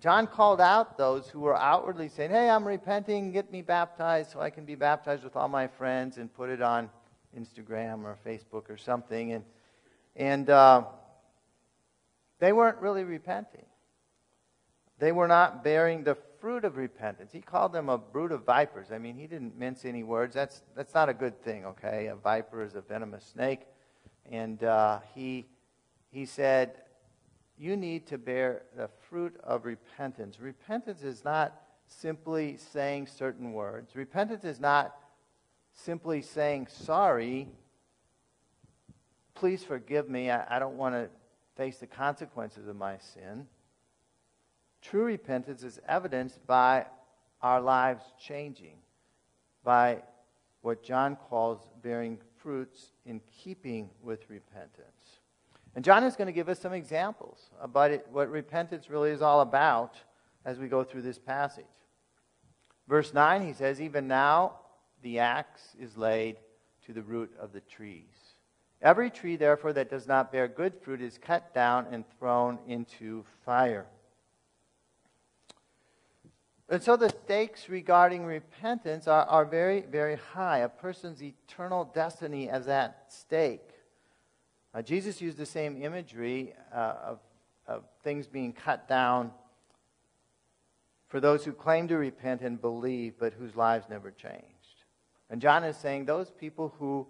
John 0.00 0.26
called 0.26 0.58
out 0.58 0.96
those 0.96 1.28
who 1.28 1.40
were 1.40 1.54
outwardly 1.54 2.08
saying, 2.08 2.30
Hey, 2.30 2.48
I'm 2.48 2.66
repenting, 2.66 3.30
get 3.30 3.52
me 3.52 3.60
baptized 3.60 4.30
so 4.30 4.40
I 4.40 4.48
can 4.48 4.64
be 4.64 4.74
baptized 4.74 5.22
with 5.22 5.36
all 5.36 5.48
my 5.48 5.66
friends 5.66 6.16
and 6.16 6.32
put 6.32 6.48
it 6.48 6.62
on 6.62 6.88
Instagram 7.38 8.04
or 8.04 8.16
Facebook 8.26 8.70
or 8.70 8.78
something. 8.78 9.32
And, 9.32 9.44
and 10.16 10.48
uh, 10.48 10.84
they 12.38 12.54
weren't 12.54 12.78
really 12.78 13.04
repenting. 13.04 13.66
They 14.98 15.12
were 15.12 15.28
not 15.28 15.62
bearing 15.62 16.04
the 16.04 16.16
fruit 16.40 16.64
of 16.64 16.76
repentance. 16.76 17.32
He 17.32 17.40
called 17.40 17.72
them 17.72 17.88
a 17.88 17.98
brood 17.98 18.32
of 18.32 18.44
vipers. 18.44 18.90
I 18.92 18.98
mean, 18.98 19.16
he 19.16 19.26
didn't 19.26 19.58
mince 19.58 19.84
any 19.84 20.02
words. 20.02 20.34
That's, 20.34 20.62
that's 20.74 20.94
not 20.94 21.08
a 21.08 21.14
good 21.14 21.42
thing, 21.42 21.64
okay? 21.66 22.06
A 22.06 22.16
viper 22.16 22.62
is 22.62 22.74
a 22.74 22.80
venomous 22.80 23.24
snake. 23.24 23.60
And 24.30 24.62
uh, 24.64 25.00
he, 25.14 25.46
he 26.10 26.24
said, 26.24 26.72
You 27.58 27.76
need 27.76 28.06
to 28.08 28.18
bear 28.18 28.62
the 28.76 28.88
fruit 29.08 29.38
of 29.44 29.64
repentance. 29.64 30.40
Repentance 30.40 31.02
is 31.02 31.24
not 31.24 31.60
simply 31.86 32.56
saying 32.56 33.06
certain 33.06 33.52
words, 33.52 33.94
repentance 33.94 34.44
is 34.44 34.60
not 34.60 34.96
simply 35.72 36.22
saying, 36.22 36.68
Sorry, 36.68 37.48
please 39.34 39.62
forgive 39.62 40.08
me. 40.08 40.30
I, 40.30 40.56
I 40.56 40.58
don't 40.58 40.76
want 40.76 40.94
to 40.94 41.08
face 41.56 41.78
the 41.78 41.86
consequences 41.86 42.68
of 42.68 42.76
my 42.76 42.96
sin. 42.98 43.46
True 44.82 45.04
repentance 45.04 45.62
is 45.62 45.80
evidenced 45.86 46.46
by 46.46 46.86
our 47.42 47.60
lives 47.60 48.04
changing, 48.18 48.76
by 49.64 50.02
what 50.62 50.82
John 50.82 51.16
calls 51.16 51.70
bearing 51.82 52.18
fruits 52.42 52.92
in 53.06 53.20
keeping 53.42 53.90
with 54.02 54.28
repentance. 54.28 55.20
And 55.74 55.84
John 55.84 56.04
is 56.04 56.16
going 56.16 56.26
to 56.26 56.32
give 56.32 56.48
us 56.48 56.58
some 56.58 56.72
examples 56.72 57.50
about 57.60 57.90
it, 57.90 58.06
what 58.10 58.30
repentance 58.30 58.90
really 58.90 59.10
is 59.10 59.22
all 59.22 59.40
about 59.40 59.96
as 60.44 60.58
we 60.58 60.68
go 60.68 60.82
through 60.82 61.02
this 61.02 61.18
passage. 61.18 61.64
Verse 62.88 63.14
9, 63.14 63.46
he 63.46 63.52
says, 63.52 63.80
Even 63.80 64.08
now 64.08 64.56
the 65.02 65.20
axe 65.20 65.76
is 65.78 65.96
laid 65.96 66.36
to 66.86 66.92
the 66.92 67.02
root 67.02 67.30
of 67.38 67.52
the 67.52 67.60
trees. 67.60 68.34
Every 68.82 69.10
tree, 69.10 69.36
therefore, 69.36 69.72
that 69.74 69.90
does 69.90 70.06
not 70.06 70.32
bear 70.32 70.48
good 70.48 70.74
fruit 70.82 71.00
is 71.02 71.18
cut 71.18 71.54
down 71.54 71.86
and 71.92 72.04
thrown 72.18 72.58
into 72.66 73.24
fire. 73.44 73.86
And 76.70 76.80
so 76.80 76.96
the 76.96 77.08
stakes 77.08 77.68
regarding 77.68 78.24
repentance 78.24 79.08
are, 79.08 79.24
are 79.24 79.44
very, 79.44 79.80
very 79.80 80.16
high. 80.32 80.58
A 80.58 80.68
person's 80.68 81.20
eternal 81.20 81.90
destiny 81.92 82.46
is 82.46 82.68
at 82.68 83.06
stake. 83.08 83.68
Uh, 84.72 84.80
Jesus 84.80 85.20
used 85.20 85.36
the 85.36 85.46
same 85.46 85.82
imagery 85.82 86.54
uh, 86.72 86.94
of, 87.04 87.18
of 87.66 87.82
things 88.04 88.28
being 88.28 88.52
cut 88.52 88.88
down 88.88 89.32
for 91.08 91.18
those 91.18 91.44
who 91.44 91.52
claim 91.52 91.88
to 91.88 91.96
repent 91.98 92.40
and 92.40 92.60
believe, 92.60 93.14
but 93.18 93.32
whose 93.32 93.56
lives 93.56 93.86
never 93.90 94.12
changed. 94.12 94.44
And 95.28 95.40
John 95.40 95.64
is 95.64 95.76
saying 95.76 96.04
those 96.04 96.30
people 96.30 96.72
who 96.78 97.04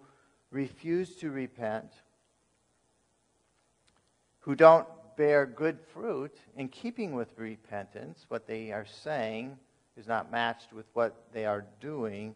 refuse 0.49 1.15
to 1.17 1.29
repent, 1.29 1.91
who 4.39 4.55
don't 4.55 4.87
bear 5.15 5.45
good 5.45 5.79
fruit 5.93 6.35
in 6.55 6.67
keeping 6.67 7.13
with 7.13 7.37
repentance, 7.37 8.25
what 8.27 8.47
they 8.47 8.71
are 8.71 8.85
saying 8.85 9.57
is 9.97 10.07
not 10.07 10.31
matched 10.31 10.73
with 10.73 10.85
what 10.93 11.25
they 11.33 11.45
are 11.45 11.65
doing, 11.79 12.35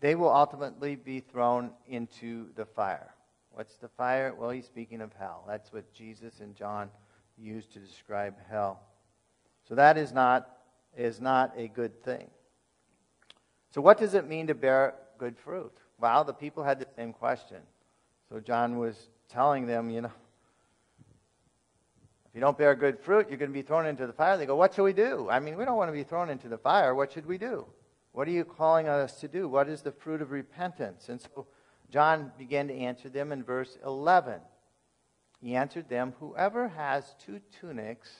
they 0.00 0.14
will 0.14 0.32
ultimately 0.32 0.94
be 0.94 1.20
thrown 1.20 1.70
into 1.86 2.48
the 2.54 2.64
fire. 2.64 3.14
What's 3.52 3.76
the 3.76 3.88
fire? 3.88 4.34
Well, 4.34 4.50
he's 4.50 4.66
speaking 4.66 5.00
of 5.00 5.12
hell. 5.18 5.44
That's 5.48 5.72
what 5.72 5.92
Jesus 5.92 6.40
and 6.40 6.54
John 6.54 6.90
used 7.38 7.72
to 7.72 7.78
describe 7.78 8.34
hell. 8.50 8.80
So 9.68 9.74
that 9.74 9.96
is 9.96 10.12
not, 10.12 10.58
is 10.96 11.20
not 11.20 11.52
a 11.56 11.68
good 11.68 12.02
thing. 12.04 12.28
So, 13.70 13.80
what 13.80 13.98
does 13.98 14.14
it 14.14 14.28
mean 14.28 14.46
to 14.46 14.54
bear 14.54 14.94
good 15.18 15.36
fruit? 15.36 15.72
Well, 15.98 16.24
the 16.24 16.32
people 16.32 16.62
had 16.62 16.78
the 16.78 16.86
same 16.96 17.12
question. 17.12 17.58
So, 18.30 18.40
John 18.40 18.78
was 18.78 19.08
telling 19.28 19.66
them, 19.66 19.90
you 19.90 20.02
know, 20.02 20.12
you 22.36 22.42
don't 22.42 22.58
bear 22.58 22.74
good 22.74 23.00
fruit, 23.00 23.30
you're 23.30 23.38
going 23.38 23.50
to 23.50 23.54
be 23.54 23.62
thrown 23.62 23.86
into 23.86 24.06
the 24.06 24.12
fire. 24.12 24.36
They 24.36 24.44
go, 24.44 24.56
What 24.56 24.74
should 24.74 24.82
we 24.82 24.92
do? 24.92 25.26
I 25.30 25.40
mean, 25.40 25.56
we 25.56 25.64
don't 25.64 25.78
want 25.78 25.88
to 25.88 25.94
be 25.94 26.04
thrown 26.04 26.28
into 26.28 26.48
the 26.48 26.58
fire. 26.58 26.94
What 26.94 27.10
should 27.10 27.24
we 27.24 27.38
do? 27.38 27.64
What 28.12 28.28
are 28.28 28.30
you 28.30 28.44
calling 28.44 28.88
us 28.88 29.18
to 29.20 29.28
do? 29.28 29.48
What 29.48 29.70
is 29.70 29.80
the 29.80 29.90
fruit 29.90 30.20
of 30.20 30.32
repentance? 30.32 31.08
And 31.08 31.18
so 31.18 31.46
John 31.90 32.30
began 32.36 32.68
to 32.68 32.74
answer 32.74 33.08
them 33.08 33.32
in 33.32 33.42
verse 33.42 33.78
11. 33.86 34.40
He 35.40 35.56
answered 35.56 35.88
them, 35.88 36.12
Whoever 36.20 36.68
has 36.68 37.14
two 37.24 37.40
tunics 37.58 38.10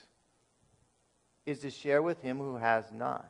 is 1.45 1.59
to 1.59 1.69
share 1.69 2.01
with 2.01 2.19
him 2.23 2.39
who 2.39 2.55
has 2.55 2.91
none, 2.91 3.25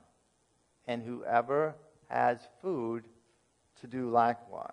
and 0.87 1.03
whoever 1.03 1.75
has 2.07 2.39
food 2.61 3.03
to 3.81 3.87
do 3.87 4.09
likewise. 4.09 4.71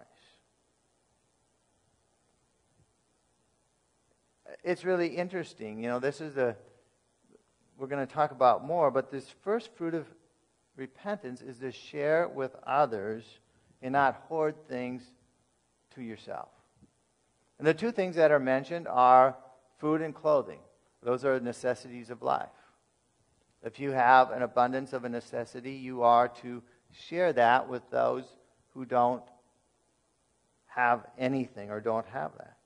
It's 4.64 4.82
really 4.82 5.08
interesting. 5.08 5.78
You 5.78 5.90
know, 5.90 5.98
this 5.98 6.22
is 6.22 6.34
the, 6.34 6.56
we're 7.76 7.86
going 7.86 8.04
to 8.04 8.12
talk 8.12 8.30
about 8.30 8.64
more, 8.64 8.90
but 8.90 9.10
this 9.10 9.28
first 9.42 9.70
fruit 9.76 9.94
of 9.94 10.06
repentance 10.74 11.42
is 11.42 11.58
to 11.58 11.70
share 11.70 12.26
with 12.26 12.56
others 12.66 13.24
and 13.82 13.92
not 13.92 14.24
hoard 14.26 14.54
things 14.66 15.02
to 15.94 16.02
yourself. 16.02 16.48
And 17.58 17.68
the 17.68 17.74
two 17.74 17.92
things 17.92 18.16
that 18.16 18.32
are 18.32 18.40
mentioned 18.40 18.88
are 18.88 19.36
food 19.78 20.00
and 20.00 20.14
clothing. 20.14 20.60
Those 21.02 21.26
are 21.26 21.38
necessities 21.38 22.08
of 22.08 22.22
life. 22.22 22.48
If 23.62 23.78
you 23.78 23.92
have 23.92 24.30
an 24.30 24.40
abundance 24.40 24.94
of 24.94 25.04
a 25.04 25.10
necessity, 25.10 25.72
you 25.72 26.02
are 26.02 26.28
to 26.42 26.62
share 26.90 27.34
that 27.34 27.68
with 27.68 27.82
those 27.90 28.24
who 28.72 28.86
don't 28.86 29.22
have 30.66 31.04
anything 31.18 31.70
or 31.70 31.80
don't 31.80 32.06
have 32.06 32.32
that. 32.38 32.56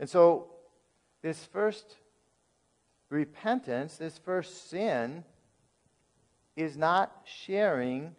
And 0.00 0.08
so, 0.08 0.50
this 1.22 1.44
first 1.44 1.96
repentance, 3.08 3.96
this 3.96 4.18
first 4.18 4.70
sin, 4.70 5.24
is 6.56 6.76
not 6.76 7.12
sharing 7.24 8.14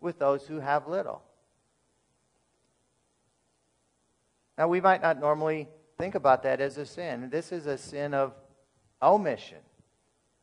with 0.00 0.18
those 0.18 0.46
who 0.46 0.60
have 0.60 0.86
little. 0.86 1.22
Now, 4.56 4.68
we 4.68 4.80
might 4.80 5.02
not 5.02 5.18
normally 5.18 5.68
think 5.98 6.14
about 6.14 6.42
that 6.44 6.60
as 6.60 6.78
a 6.78 6.86
sin. 6.86 7.28
This 7.30 7.52
is 7.52 7.66
a 7.66 7.76
sin 7.76 8.14
of 8.14 8.34
omission, 9.02 9.58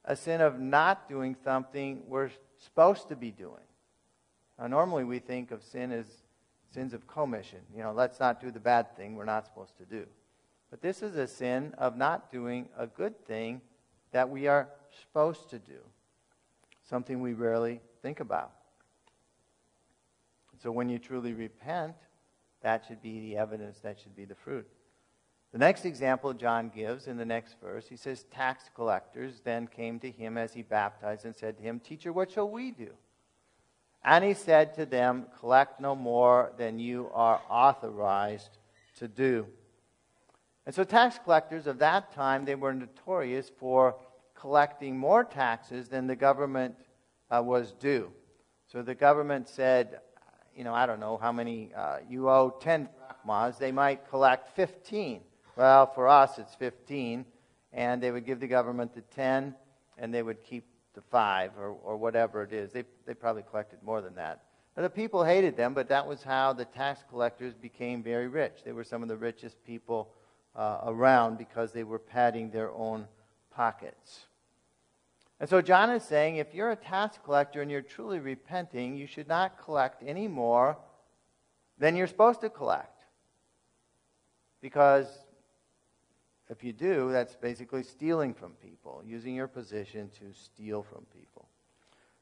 a 0.04 0.16
sin 0.16 0.42
of 0.42 0.60
not 0.60 1.08
doing 1.08 1.36
something 1.44 2.04
we're 2.08 2.32
supposed 2.58 3.10
to 3.10 3.16
be 3.16 3.32
doing. 3.32 3.54
Now, 4.60 4.68
normally 4.68 5.04
we 5.04 5.20
think 5.20 5.52
of 5.52 5.64
sin 5.64 5.92
as 5.92 6.06
sins 6.74 6.94
of 6.94 7.08
commission. 7.08 7.60
You 7.76 7.84
know, 7.84 7.94
let's 7.94 8.20
not 8.20 8.42
do 8.42 8.52
the 8.52 8.60
bad 8.60 8.96
thing 8.96 9.16
we're 9.16 9.26
not 9.26 9.46
supposed 9.46 9.78
to 9.78 9.86
do. 9.86 10.06
But 10.72 10.82
this 10.82 11.04
is 11.04 11.18
a 11.18 11.28
sin 11.28 11.76
of 11.78 11.98
not 11.98 12.32
doing 12.32 12.70
a 12.78 12.88
good 12.88 13.26
thing 13.28 13.62
that 14.12 14.30
we 14.30 14.48
are 14.48 14.70
supposed 15.02 15.50
to 15.50 15.60
do, 15.60 15.80
something 16.90 17.22
we 17.22 17.34
rarely 17.34 17.82
think 18.02 18.22
about. 18.22 18.54
So 20.64 20.72
when 20.72 20.90
you 20.90 20.98
truly 20.98 21.34
repent, 21.34 21.96
that 22.62 22.86
should 22.88 23.02
be 23.02 23.20
the 23.20 23.38
evidence, 23.38 23.80
that 23.80 24.00
should 24.00 24.16
be 24.16 24.26
the 24.26 24.36
fruit. 24.36 24.68
The 25.52 25.58
next 25.58 25.84
example 25.84 26.34
John 26.34 26.72
gives 26.74 27.08
in 27.08 27.18
the 27.18 27.26
next 27.26 27.56
verse, 27.62 27.88
he 27.90 27.98
says, 27.98 28.24
Tax 28.32 28.70
collectors 28.74 29.42
then 29.44 29.68
came 29.68 30.00
to 30.00 30.10
him 30.10 30.38
as 30.38 30.54
he 30.54 30.62
baptized 30.62 31.26
and 31.26 31.36
said 31.36 31.58
to 31.58 31.64
him, 31.64 31.80
Teacher, 31.80 32.14
what 32.14 32.32
shall 32.32 32.50
we 32.50 32.72
do? 32.72 32.92
And 34.04 34.24
he 34.24 34.34
said 34.34 34.74
to 34.76 34.86
them, 34.86 35.26
Collect 35.40 35.82
no 35.82 35.96
more 35.96 36.54
than 36.58 36.80
you 36.80 37.10
are 37.14 37.42
authorized 37.50 38.58
to 38.98 39.08
do. 39.08 39.48
And 40.66 40.76
so, 40.76 40.84
tax 40.84 41.20
collectors 41.24 41.66
of 41.66 41.80
that 41.80 42.12
time, 42.14 42.46
they 42.46 42.56
were 42.56 42.74
notorious 42.74 43.52
for 43.60 43.96
collecting 44.36 44.98
more 44.98 45.24
taxes 45.24 45.88
than 45.88 46.08
the 46.08 46.16
government 46.16 46.76
uh, 47.30 47.42
was 47.44 47.74
due. 47.74 48.12
So 48.68 48.82
the 48.82 48.96
government 48.96 49.50
said, 49.50 50.00
you 50.56 50.64
know, 50.64 50.74
I 50.74 50.86
don't 50.86 51.00
know 51.00 51.18
how 51.18 51.32
many, 51.32 51.72
uh, 51.76 51.98
you 52.08 52.30
owe 52.30 52.50
10 52.62 52.90
drachmas, 52.98 53.58
they 53.58 53.72
might 53.72 54.10
collect 54.10 54.56
15. 54.56 55.22
Well, 55.56 55.92
for 55.94 56.08
us, 56.08 56.40
it's 56.40 56.56
15, 56.56 57.26
and 57.74 58.02
they 58.02 58.12
would 58.12 58.26
give 58.26 58.40
the 58.40 58.48
government 58.48 58.94
the 58.94 59.02
10, 59.02 59.56
and 59.98 60.14
they 60.14 60.24
would 60.24 60.44
keep 60.44 60.66
the 60.94 61.02
5 61.02 61.52
or, 61.58 61.70
or 61.84 61.98
whatever 61.98 62.44
it 62.44 62.54
is. 62.54 62.72
They, 62.72 62.84
they 63.06 63.14
probably 63.14 63.44
collected 63.50 63.80
more 63.84 64.02
than 64.02 64.16
that. 64.16 64.44
Now, 64.76 64.84
the 64.84 64.90
people 64.90 65.24
hated 65.24 65.58
them, 65.58 65.74
but 65.74 65.90
that 65.90 66.08
was 66.08 66.24
how 66.24 66.54
the 66.54 66.66
tax 66.66 67.04
collectors 67.10 67.54
became 67.54 68.02
very 68.02 68.28
rich. 68.28 68.62
They 68.64 68.72
were 68.72 68.86
some 68.86 69.04
of 69.04 69.10
the 69.10 69.18
richest 69.18 69.64
people 69.66 70.14
uh, 70.56 70.80
around 70.86 71.38
because 71.38 71.72
they 71.72 71.84
were 71.84 72.00
padding 72.00 72.50
their 72.52 72.72
own 72.72 73.08
pockets. 73.52 74.26
And 75.40 75.50
so 75.50 75.62
John 75.62 75.90
is 75.90 76.04
saying 76.04 76.36
if 76.36 76.54
you're 76.54 76.72
a 76.72 76.76
tax 76.76 77.18
collector 77.24 77.62
and 77.62 77.72
you're 77.72 77.82
truly 77.82 78.20
repenting, 78.20 78.96
you 78.96 79.08
should 79.08 79.28
not 79.28 79.58
collect 79.64 80.04
any 80.06 80.28
more 80.28 80.78
than 81.80 81.96
you're 81.96 82.08
supposed 82.08 82.42
to 82.42 82.50
collect. 82.50 83.06
Because 84.62 85.08
if 86.50 86.64
you 86.64 86.74
do, 86.74 87.12
that's 87.12 87.36
basically 87.36 87.82
stealing 87.82 88.34
from 88.34 88.52
people, 88.62 89.02
using 89.06 89.34
your 89.34 89.48
position 89.48 90.12
to 90.20 90.38
steal 90.38 90.84
from 90.84 91.06
people. 91.18 91.48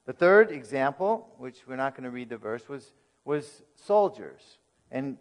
The 0.06 0.14
third 0.14 0.52
example, 0.52 1.34
which 1.38 1.68
we're 1.68 1.76
not 1.76 1.96
going 1.96 2.06
to 2.06 2.12
read 2.12 2.30
the 2.30 2.38
verse, 2.38 2.70
was, 2.70 2.94
was 3.26 3.64
soldiers. 3.76 4.60
And 4.92 5.18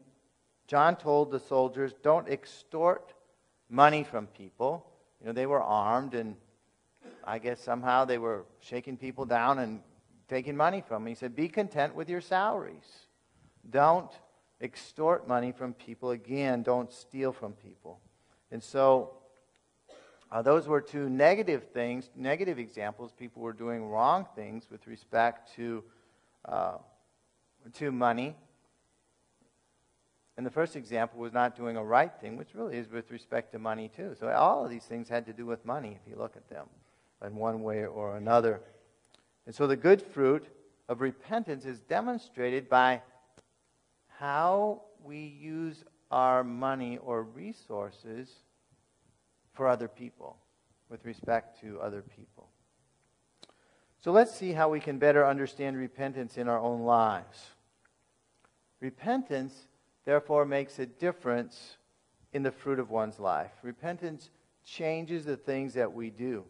John 0.68 0.96
told 0.96 1.30
the 1.30 1.40
soldiers, 1.40 1.94
don't 2.02 2.28
extort 2.28 3.14
money 3.70 4.04
from 4.04 4.26
people. 4.26 4.86
You 5.20 5.28
know, 5.28 5.32
they 5.32 5.46
were 5.46 5.62
armed 5.62 6.14
and 6.14 6.36
I 7.24 7.38
guess 7.38 7.60
somehow 7.60 8.04
they 8.04 8.18
were 8.18 8.44
shaking 8.60 8.96
people 8.96 9.24
down 9.24 9.58
and 9.58 9.80
taking 10.28 10.56
money 10.56 10.82
from 10.86 11.02
them. 11.02 11.08
He 11.08 11.14
said, 11.14 11.34
Be 11.34 11.48
content 11.48 11.94
with 11.94 12.08
your 12.08 12.20
salaries. 12.20 13.06
Don't 13.68 14.10
extort 14.60 15.26
money 15.26 15.52
from 15.52 15.72
people. 15.72 16.10
Again, 16.10 16.62
don't 16.62 16.92
steal 16.92 17.32
from 17.32 17.52
people. 17.52 18.00
And 18.50 18.62
so, 18.62 19.14
uh, 20.30 20.42
those 20.42 20.68
were 20.68 20.80
two 20.82 21.08
negative 21.08 21.64
things, 21.72 22.10
negative 22.14 22.58
examples. 22.58 23.12
People 23.12 23.40
were 23.40 23.54
doing 23.54 23.86
wrong 23.86 24.26
things 24.34 24.66
with 24.70 24.86
respect 24.86 25.54
to, 25.56 25.82
uh, 26.44 26.76
to 27.74 27.90
money. 27.90 28.36
And 30.38 30.46
the 30.46 30.50
first 30.50 30.76
example 30.76 31.18
was 31.18 31.34
not 31.34 31.56
doing 31.56 31.76
a 31.76 31.84
right 31.84 32.12
thing, 32.20 32.38
which 32.38 32.54
really 32.54 32.78
is 32.78 32.88
with 32.88 33.10
respect 33.10 33.52
to 33.52 33.58
money, 33.58 33.90
too. 33.94 34.14
So, 34.18 34.30
all 34.30 34.64
of 34.64 34.70
these 34.70 34.84
things 34.84 35.08
had 35.08 35.26
to 35.26 35.32
do 35.34 35.44
with 35.44 35.66
money 35.66 35.98
if 36.00 36.10
you 36.10 36.16
look 36.16 36.36
at 36.36 36.48
them 36.48 36.68
in 37.26 37.34
one 37.34 37.62
way 37.62 37.84
or 37.84 38.16
another. 38.16 38.60
And 39.46 39.54
so 39.54 39.66
the 39.66 39.76
good 39.76 40.02
fruit 40.02 40.46
of 40.88 41.00
repentance 41.00 41.64
is 41.64 41.80
demonstrated 41.80 42.68
by 42.68 43.02
how 44.18 44.82
we 45.02 45.18
use 45.18 45.84
our 46.10 46.44
money 46.44 46.98
or 46.98 47.22
resources 47.22 48.30
for 49.54 49.66
other 49.66 49.88
people, 49.88 50.36
with 50.88 51.04
respect 51.04 51.60
to 51.62 51.80
other 51.80 52.02
people. 52.02 52.48
So 53.98 54.12
let's 54.12 54.34
see 54.34 54.52
how 54.52 54.68
we 54.68 54.78
can 54.78 54.98
better 54.98 55.26
understand 55.26 55.76
repentance 55.76 56.38
in 56.38 56.46
our 56.46 56.60
own 56.60 56.82
lives. 56.82 57.46
Repentance, 58.80 59.66
therefore, 60.08 60.46
makes 60.46 60.78
a 60.78 60.86
difference 60.86 61.76
in 62.32 62.42
the 62.42 62.50
fruit 62.50 62.78
of 62.78 62.88
one's 62.88 63.18
life. 63.18 63.50
Repentance 63.62 64.30
changes 64.64 65.26
the 65.26 65.36
things 65.36 65.74
that 65.74 65.92
we 65.92 66.08
do. 66.08 66.46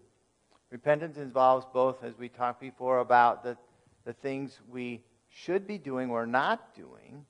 Repentance 0.71 1.17
involves 1.17 1.67
both, 1.75 2.05
as 2.05 2.17
we 2.17 2.29
talked 2.29 2.61
before, 2.61 3.01
about 3.01 3.43
the, 3.43 3.57
the 4.05 4.13
things 4.13 4.61
we 4.71 5.03
should 5.29 5.67
be 5.67 5.77
doing 5.77 6.09
or 6.09 6.25
not 6.25 6.73
doing, 6.73 7.27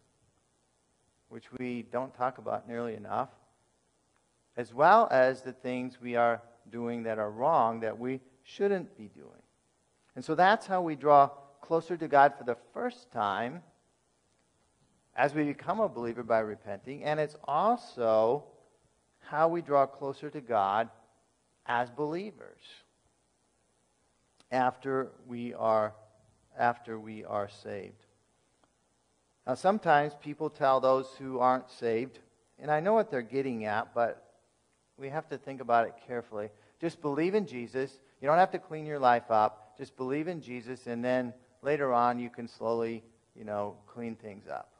which 1.30 1.50
we 1.58 1.86
don't 1.90 2.14
talk 2.14 2.36
about 2.36 2.68
nearly 2.68 2.92
enough, 2.92 3.30
as 4.58 4.74
well 4.74 5.08
as 5.10 5.40
the 5.40 5.54
things 5.54 5.98
we 5.98 6.14
are 6.14 6.42
doing 6.70 7.04
that 7.04 7.18
are 7.18 7.30
wrong 7.30 7.80
that 7.80 7.98
we 7.98 8.20
shouldn't 8.42 8.94
be 8.98 9.08
doing. 9.14 9.42
And 10.14 10.22
so 10.22 10.34
that's 10.34 10.66
how 10.66 10.82
we 10.82 10.94
draw 10.94 11.28
closer 11.62 11.96
to 11.96 12.06
God 12.06 12.34
for 12.36 12.44
the 12.44 12.58
first 12.74 13.10
time 13.10 13.62
as 15.18 15.34
we 15.34 15.42
become 15.42 15.80
a 15.80 15.88
believer 15.88 16.22
by 16.22 16.38
repenting, 16.38 17.02
and 17.02 17.18
it's 17.18 17.36
also 17.42 18.44
how 19.18 19.48
we 19.48 19.60
draw 19.60 19.84
closer 19.84 20.30
to 20.30 20.40
God 20.40 20.88
as 21.66 21.90
believers 21.90 22.60
after 24.52 25.08
we 25.26 25.52
are 25.54 25.92
after 26.56 26.98
we 26.98 27.24
are 27.24 27.48
saved. 27.48 28.06
Now 29.44 29.54
sometimes 29.54 30.14
people 30.22 30.50
tell 30.50 30.80
those 30.80 31.08
who 31.18 31.40
aren't 31.40 31.68
saved, 31.68 32.20
and 32.60 32.70
I 32.70 32.78
know 32.78 32.94
what 32.94 33.10
they're 33.10 33.20
getting 33.20 33.64
at, 33.64 33.92
but 33.94 34.24
we 34.96 35.08
have 35.08 35.28
to 35.30 35.36
think 35.38 35.60
about 35.60 35.88
it 35.88 35.94
carefully. 36.06 36.48
Just 36.80 37.02
believe 37.02 37.34
in 37.34 37.44
Jesus. 37.44 37.98
You 38.20 38.28
don't 38.28 38.38
have 38.38 38.52
to 38.52 38.58
clean 38.58 38.86
your 38.86 39.00
life 39.00 39.30
up. 39.30 39.76
Just 39.76 39.96
believe 39.96 40.28
in 40.28 40.40
Jesus 40.40 40.86
and 40.86 41.04
then 41.04 41.34
later 41.62 41.92
on 41.92 42.20
you 42.20 42.30
can 42.30 42.46
slowly, 42.46 43.02
you 43.34 43.44
know, 43.44 43.76
clean 43.86 44.14
things 44.14 44.46
up. 44.48 44.77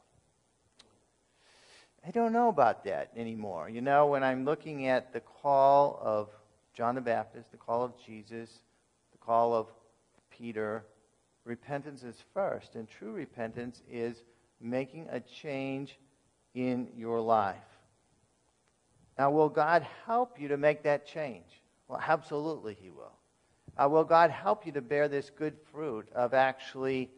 I 2.05 2.11
don't 2.11 2.31
know 2.31 2.49
about 2.49 2.85
that 2.85 3.11
anymore. 3.15 3.69
You 3.69 3.81
know, 3.81 4.07
when 4.07 4.23
I'm 4.23 4.45
looking 4.45 4.87
at 4.87 5.13
the 5.13 5.19
call 5.19 5.99
of 6.01 6.29
John 6.73 6.95
the 6.95 7.01
Baptist, 7.01 7.51
the 7.51 7.57
call 7.57 7.83
of 7.83 7.93
Jesus, 8.05 8.49
the 9.11 9.17
call 9.17 9.53
of 9.53 9.67
Peter, 10.29 10.85
repentance 11.43 12.03
is 12.03 12.15
first. 12.33 12.75
And 12.75 12.87
true 12.87 13.11
repentance 13.11 13.81
is 13.89 14.23
making 14.61 15.07
a 15.11 15.19
change 15.19 15.97
in 16.53 16.87
your 16.95 17.19
life. 17.19 17.57
Now, 19.17 19.31
will 19.31 19.49
God 19.49 19.85
help 20.05 20.39
you 20.39 20.47
to 20.47 20.57
make 20.57 20.83
that 20.83 21.05
change? 21.05 21.61
Well, 21.87 22.01
absolutely, 22.05 22.77
He 22.79 22.89
will. 22.89 23.11
Uh, 23.77 23.89
will 23.89 24.05
God 24.05 24.31
help 24.31 24.65
you 24.65 24.71
to 24.73 24.81
bear 24.81 25.07
this 25.07 25.29
good 25.29 25.57
fruit 25.71 26.07
of 26.15 26.33
actually 26.33 27.09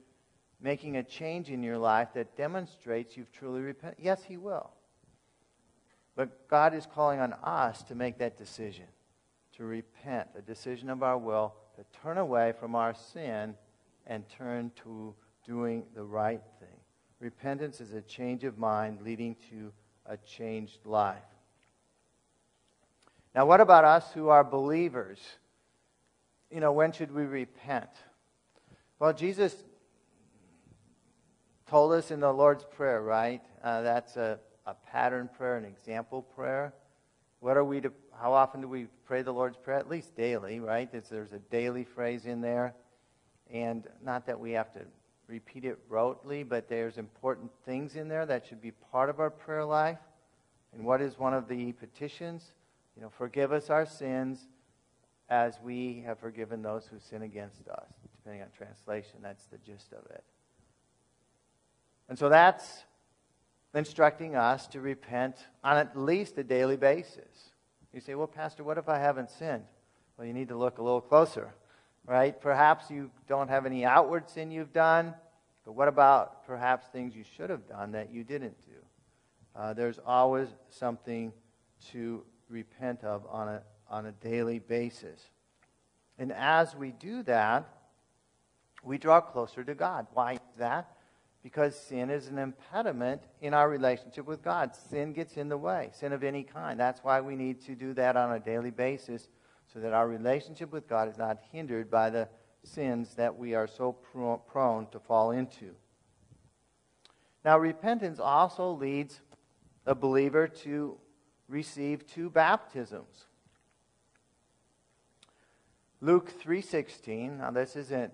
making 0.62 0.98
a 0.98 1.04
change 1.04 1.50
in 1.50 1.64
your 1.64 1.78
life 1.78 2.10
that 2.14 2.38
demonstrates 2.38 3.18
you've 3.18 3.32
truly 3.32 3.62
repented? 3.62 4.04
Yes, 4.04 4.24
He 4.24 4.38
will. 4.38 4.72
But 6.16 6.48
God 6.48 6.74
is 6.74 6.86
calling 6.86 7.20
on 7.20 7.34
us 7.44 7.84
to 7.84 7.96
make 7.96 8.18
that 8.20 8.38
decision, 8.38 8.86
to 9.58 9.64
repent, 9.64 10.30
a 10.38 10.42
decision 10.42 10.90
of 10.90 11.04
our 11.04 11.18
will, 11.18 11.54
to 11.76 12.00
turn 12.02 12.18
away 12.18 12.54
from 12.60 12.76
our 12.76 12.94
sin 12.94 13.56
and 14.06 14.28
turn 14.30 14.72
to 14.84 15.16
doing 15.46 15.84
the 15.96 16.04
right 16.04 16.42
thing. 16.60 16.68
Repentance 17.20 17.82
is 17.82 17.94
a 17.94 18.02
change 18.02 18.44
of 18.44 18.58
mind 18.58 19.02
leading 19.02 19.36
to 19.50 19.72
a 20.06 20.18
changed 20.18 20.86
life. 20.86 21.18
Now, 23.34 23.46
what 23.46 23.62
about 23.62 23.86
us 23.86 24.12
who 24.14 24.30
are 24.30 24.44
believers? 24.44 25.20
You 26.50 26.60
know, 26.60 26.74
when 26.74 26.92
should 26.92 27.14
we 27.14 27.24
repent? 27.24 27.90
Well, 29.00 29.14
Jesus 29.14 29.56
told 31.72 31.94
us 31.94 32.12
in 32.12 32.20
the 32.20 32.34
Lord's 32.34 32.66
Prayer, 32.66 33.02
right? 33.02 33.42
Uh, 33.64 33.82
that's 33.82 34.18
a, 34.18 34.38
a 34.66 34.74
pattern 34.92 35.30
prayer, 35.38 35.56
an 35.56 35.64
example 35.64 36.22
prayer. 36.22 36.74
What 37.40 37.56
are 37.56 37.64
we 37.64 37.80
to, 37.80 37.94
how 38.20 38.34
often 38.34 38.60
do 38.60 38.68
we 38.68 38.88
pray 39.06 39.22
the 39.22 39.32
Lord's 39.32 39.56
Prayer? 39.56 39.80
At 39.80 39.88
least 39.88 40.14
daily, 40.18 40.60
right? 40.60 40.92
There's, 40.92 41.08
there's 41.08 41.32
a 41.32 41.40
daily 41.40 41.86
phrase 41.86 42.26
in 42.26 42.42
there. 42.42 42.74
And 43.54 43.88
not 44.04 44.26
that 44.26 44.38
we 44.38 44.52
have 44.52 44.74
to 44.74 44.82
repeat 45.28 45.64
it 45.64 45.80
rotely, 45.90 46.48
but 46.48 46.68
there's 46.68 46.98
important 46.98 47.50
things 47.66 47.96
in 47.96 48.10
there 48.10 48.26
that 48.26 48.46
should 48.46 48.62
be 48.62 48.72
part 48.92 49.10
of 49.10 49.22
our 49.22 49.30
prayer 49.30 49.64
life. 49.64 50.00
And 50.74 50.84
what 50.84 51.02
is 51.02 51.18
one 51.18 51.34
of 51.34 51.48
the 51.48 51.72
petitions? 51.72 52.52
You 52.98 53.04
know, 53.04 53.10
forgive 53.18 53.54
us 53.54 53.70
our 53.70 53.86
sins 53.86 54.46
as 55.30 55.58
we 55.64 56.04
have 56.06 56.20
forgiven 56.20 56.62
those 56.62 56.86
who 56.86 57.00
sin 57.00 57.22
against 57.22 57.70
us. 57.70 57.94
Depending 58.18 58.42
on 58.42 58.50
translation, 58.58 59.20
that's 59.22 59.46
the 59.46 59.58
gist 59.60 59.94
of 59.94 60.06
it. 60.12 60.26
And 62.12 62.20
so 62.20 62.28
that's 62.28 62.84
instructing 63.74 64.36
us 64.36 64.68
to 64.68 64.82
repent 64.82 65.38
on 65.64 65.78
at 65.78 65.98
least 65.98 66.38
a 66.38 66.44
daily 66.44 66.76
basis. 66.76 67.54
You 67.94 68.02
say, 68.02 68.16
well, 68.16 68.28
Pastor, 68.28 68.66
what 68.66 68.78
if 68.78 68.90
I 68.90 69.00
haven't 69.00 69.30
sinned? 69.30 69.64
Well, 70.18 70.28
you 70.28 70.34
need 70.34 70.50
to 70.50 70.58
look 70.58 70.78
a 70.78 70.84
little 70.84 71.00
closer, 71.00 71.54
right? 72.06 72.38
Perhaps 72.38 72.92
you 72.92 73.12
don't 73.30 73.48
have 73.48 73.66
any 73.66 73.86
outward 73.86 74.30
sin 74.30 74.52
you've 74.52 74.74
done, 74.74 75.14
but 75.64 75.72
what 75.72 75.88
about 75.88 76.46
perhaps 76.46 76.88
things 76.88 77.16
you 77.16 77.24
should 77.38 77.50
have 77.50 77.66
done 77.66 77.94
that 77.94 78.12
you 78.12 78.26
didn't 78.26 78.58
do? 78.66 78.76
Uh, 79.56 79.74
there's 79.74 79.98
always 80.06 80.50
something 80.68 81.32
to 81.94 82.26
repent 82.50 83.06
of 83.06 83.26
on 83.30 83.48
a, 83.48 83.62
on 83.90 84.08
a 84.08 84.12
daily 84.12 84.60
basis. 84.60 85.30
And 86.20 86.34
as 86.34 86.76
we 86.76 86.92
do 86.92 87.24
that, 87.24 87.70
we 88.84 88.98
draw 88.98 89.22
closer 89.22 89.64
to 89.64 89.74
God. 89.74 90.08
Why 90.12 90.40
that? 90.58 90.98
Because 91.44 91.76
sin 91.76 92.10
is 92.10 92.28
an 92.28 92.38
impediment 92.38 93.24
in 93.42 93.54
our 93.54 93.68
relationship 93.68 94.28
with 94.28 94.44
God. 94.44 94.76
Sin 94.76 95.14
gets 95.14 95.38
in 95.38 95.50
the 95.50 95.58
way, 95.58 95.90
sin 95.94 96.14
of 96.14 96.24
any 96.24 96.44
kind. 96.44 96.80
That's 96.80 97.04
why 97.04 97.22
we 97.22 97.36
need 97.36 97.62
to 97.66 97.76
do 97.76 97.94
that 97.96 98.16
on 98.16 98.32
a 98.34 98.40
daily 98.40 98.70
basis 98.70 99.28
so 99.74 99.80
that 99.80 99.94
our 99.94 100.08
relationship 100.08 100.72
with 100.72 100.88
God 100.88 101.10
is 101.10 101.18
not 101.18 101.40
hindered 101.52 101.90
by 101.90 102.10
the 102.10 102.30
sins 102.64 103.16
that 103.16 103.36
we 103.36 103.56
are 103.56 103.68
so 103.68 103.92
prone 103.92 104.88
to 104.92 105.00
fall 105.00 105.32
into. 105.32 105.72
Now, 107.44 107.58
repentance 107.58 108.20
also 108.20 108.72
leads 108.72 109.22
a 109.86 109.96
believer 109.96 110.48
to 110.48 110.98
receive 111.48 112.06
two 112.06 112.30
baptisms. 112.30 113.26
Luke 116.00 116.32
3:16. 116.40 117.38
Now 117.38 117.52
this 117.52 117.76
isn't 117.76 118.12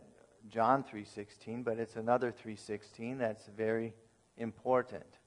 John 0.50 0.84
3:16, 0.84 1.64
but 1.64 1.80
it's 1.80 1.96
another 1.96 2.32
3:16 2.32 3.18
that's 3.18 3.48
very 3.48 3.94
important. 4.38 5.20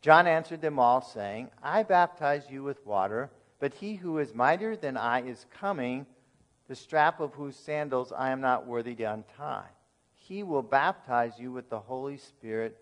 John 0.00 0.26
answered 0.26 0.60
them 0.60 0.78
all 0.78 1.00
saying, 1.00 1.50
"I 1.62 1.82
baptize 1.82 2.50
you 2.50 2.62
with 2.62 2.84
water, 2.86 3.30
but 3.58 3.74
he 3.74 3.96
who 3.96 4.18
is 4.18 4.34
mightier 4.34 4.76
than 4.76 4.96
I 4.96 5.22
is 5.22 5.46
coming, 5.50 6.06
the 6.68 6.76
strap 6.76 7.20
of 7.20 7.34
whose 7.34 7.56
sandals 7.56 8.12
I 8.12 8.30
am 8.30 8.40
not 8.40 8.66
worthy 8.66 8.94
to 8.96 9.04
untie. 9.04 9.70
He 10.14 10.42
will 10.42 10.62
baptize 10.62 11.38
you 11.38 11.52
with 11.52 11.70
the 11.70 11.80
Holy 11.80 12.16
Spirit 12.16 12.76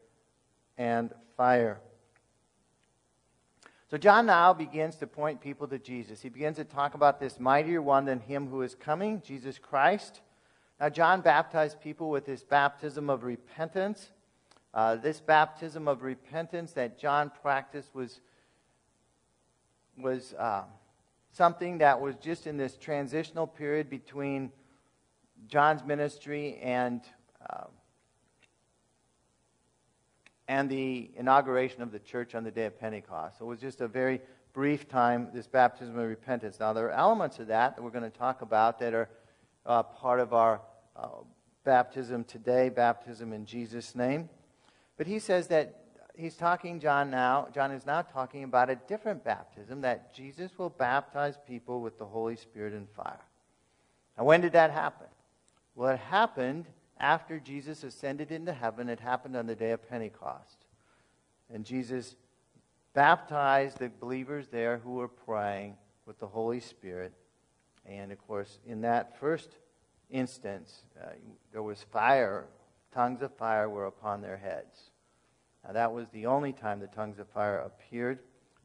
and 0.76 1.14
fire." 1.36 1.80
So 3.88 3.98
John 3.98 4.26
now 4.26 4.52
begins 4.52 4.96
to 4.96 5.06
point 5.06 5.40
people 5.40 5.68
to 5.68 5.78
Jesus. 5.78 6.22
He 6.22 6.28
begins 6.28 6.56
to 6.56 6.64
talk 6.64 6.94
about 6.94 7.20
this 7.20 7.38
mightier 7.38 7.80
one 7.80 8.06
than 8.06 8.20
him 8.20 8.48
who 8.48 8.62
is 8.62 8.74
coming, 8.74 9.20
Jesus 9.20 9.58
Christ. 9.58 10.20
Now, 10.80 10.88
John 10.88 11.20
baptized 11.20 11.80
people 11.80 12.10
with 12.10 12.26
this 12.26 12.42
baptism 12.42 13.08
of 13.08 13.22
repentance. 13.22 14.10
Uh, 14.72 14.96
this 14.96 15.20
baptism 15.20 15.86
of 15.86 16.02
repentance 16.02 16.72
that 16.72 16.98
John 16.98 17.30
practiced 17.42 17.94
was, 17.94 18.20
was 19.96 20.34
uh, 20.34 20.64
something 21.30 21.78
that 21.78 22.00
was 22.00 22.16
just 22.16 22.48
in 22.48 22.56
this 22.56 22.76
transitional 22.76 23.46
period 23.46 23.88
between 23.88 24.50
John's 25.46 25.84
ministry 25.84 26.58
and, 26.60 27.02
uh, 27.48 27.66
and 30.48 30.68
the 30.68 31.10
inauguration 31.16 31.82
of 31.82 31.92
the 31.92 32.00
church 32.00 32.34
on 32.34 32.42
the 32.42 32.50
day 32.50 32.66
of 32.66 32.78
Pentecost. 32.80 33.38
So 33.38 33.44
it 33.44 33.48
was 33.48 33.60
just 33.60 33.80
a 33.80 33.86
very 33.86 34.20
brief 34.52 34.88
time, 34.88 35.28
this 35.32 35.46
baptism 35.46 35.96
of 35.96 36.08
repentance. 36.08 36.58
Now, 36.58 36.72
there 36.72 36.86
are 36.86 36.92
elements 36.92 37.38
of 37.38 37.46
that 37.46 37.76
that 37.76 37.82
we're 37.82 37.90
going 37.90 38.10
to 38.10 38.18
talk 38.18 38.42
about 38.42 38.80
that 38.80 38.92
are 38.92 39.08
uh, 39.66 39.82
part 39.82 40.20
of 40.20 40.32
our 40.32 40.60
uh, 40.96 41.08
baptism 41.64 42.24
today, 42.24 42.68
baptism 42.68 43.32
in 43.32 43.46
Jesus' 43.46 43.94
name. 43.94 44.28
But 44.96 45.06
he 45.06 45.18
says 45.18 45.48
that 45.48 45.84
he's 46.16 46.34
talking, 46.34 46.80
John 46.80 47.10
now, 47.10 47.48
John 47.54 47.72
is 47.72 47.86
now 47.86 48.02
talking 48.02 48.44
about 48.44 48.70
a 48.70 48.76
different 48.76 49.24
baptism, 49.24 49.80
that 49.80 50.14
Jesus 50.14 50.56
will 50.58 50.70
baptize 50.70 51.36
people 51.46 51.80
with 51.80 51.98
the 51.98 52.06
Holy 52.06 52.36
Spirit 52.36 52.72
and 52.74 52.88
fire. 52.90 53.24
Now, 54.16 54.24
when 54.24 54.40
did 54.40 54.52
that 54.52 54.70
happen? 54.70 55.08
Well, 55.74 55.90
it 55.90 55.98
happened 55.98 56.66
after 57.00 57.40
Jesus 57.40 57.82
ascended 57.82 58.30
into 58.30 58.52
heaven. 58.52 58.88
It 58.88 59.00
happened 59.00 59.36
on 59.36 59.46
the 59.46 59.56
day 59.56 59.72
of 59.72 59.88
Pentecost. 59.88 60.66
And 61.52 61.64
Jesus 61.64 62.14
baptized 62.94 63.78
the 63.78 63.90
believers 64.00 64.46
there 64.48 64.78
who 64.78 64.94
were 64.94 65.08
praying 65.08 65.76
with 66.06 66.18
the 66.20 66.26
Holy 66.26 66.60
Spirit. 66.60 67.12
And 67.86 68.12
of 68.12 68.18
course, 68.26 68.58
in 68.66 68.80
that 68.82 69.18
first 69.18 69.50
instance, 70.10 70.82
uh, 71.02 71.10
there 71.52 71.62
was 71.62 71.82
fire, 71.92 72.46
tongues 72.92 73.22
of 73.22 73.34
fire 73.36 73.68
were 73.68 73.86
upon 73.86 74.20
their 74.20 74.36
heads. 74.36 74.90
Now, 75.64 75.72
that 75.72 75.92
was 75.92 76.06
the 76.12 76.26
only 76.26 76.52
time 76.52 76.80
the 76.80 76.86
tongues 76.86 77.18
of 77.18 77.28
fire 77.28 77.58
appeared, 77.58 78.18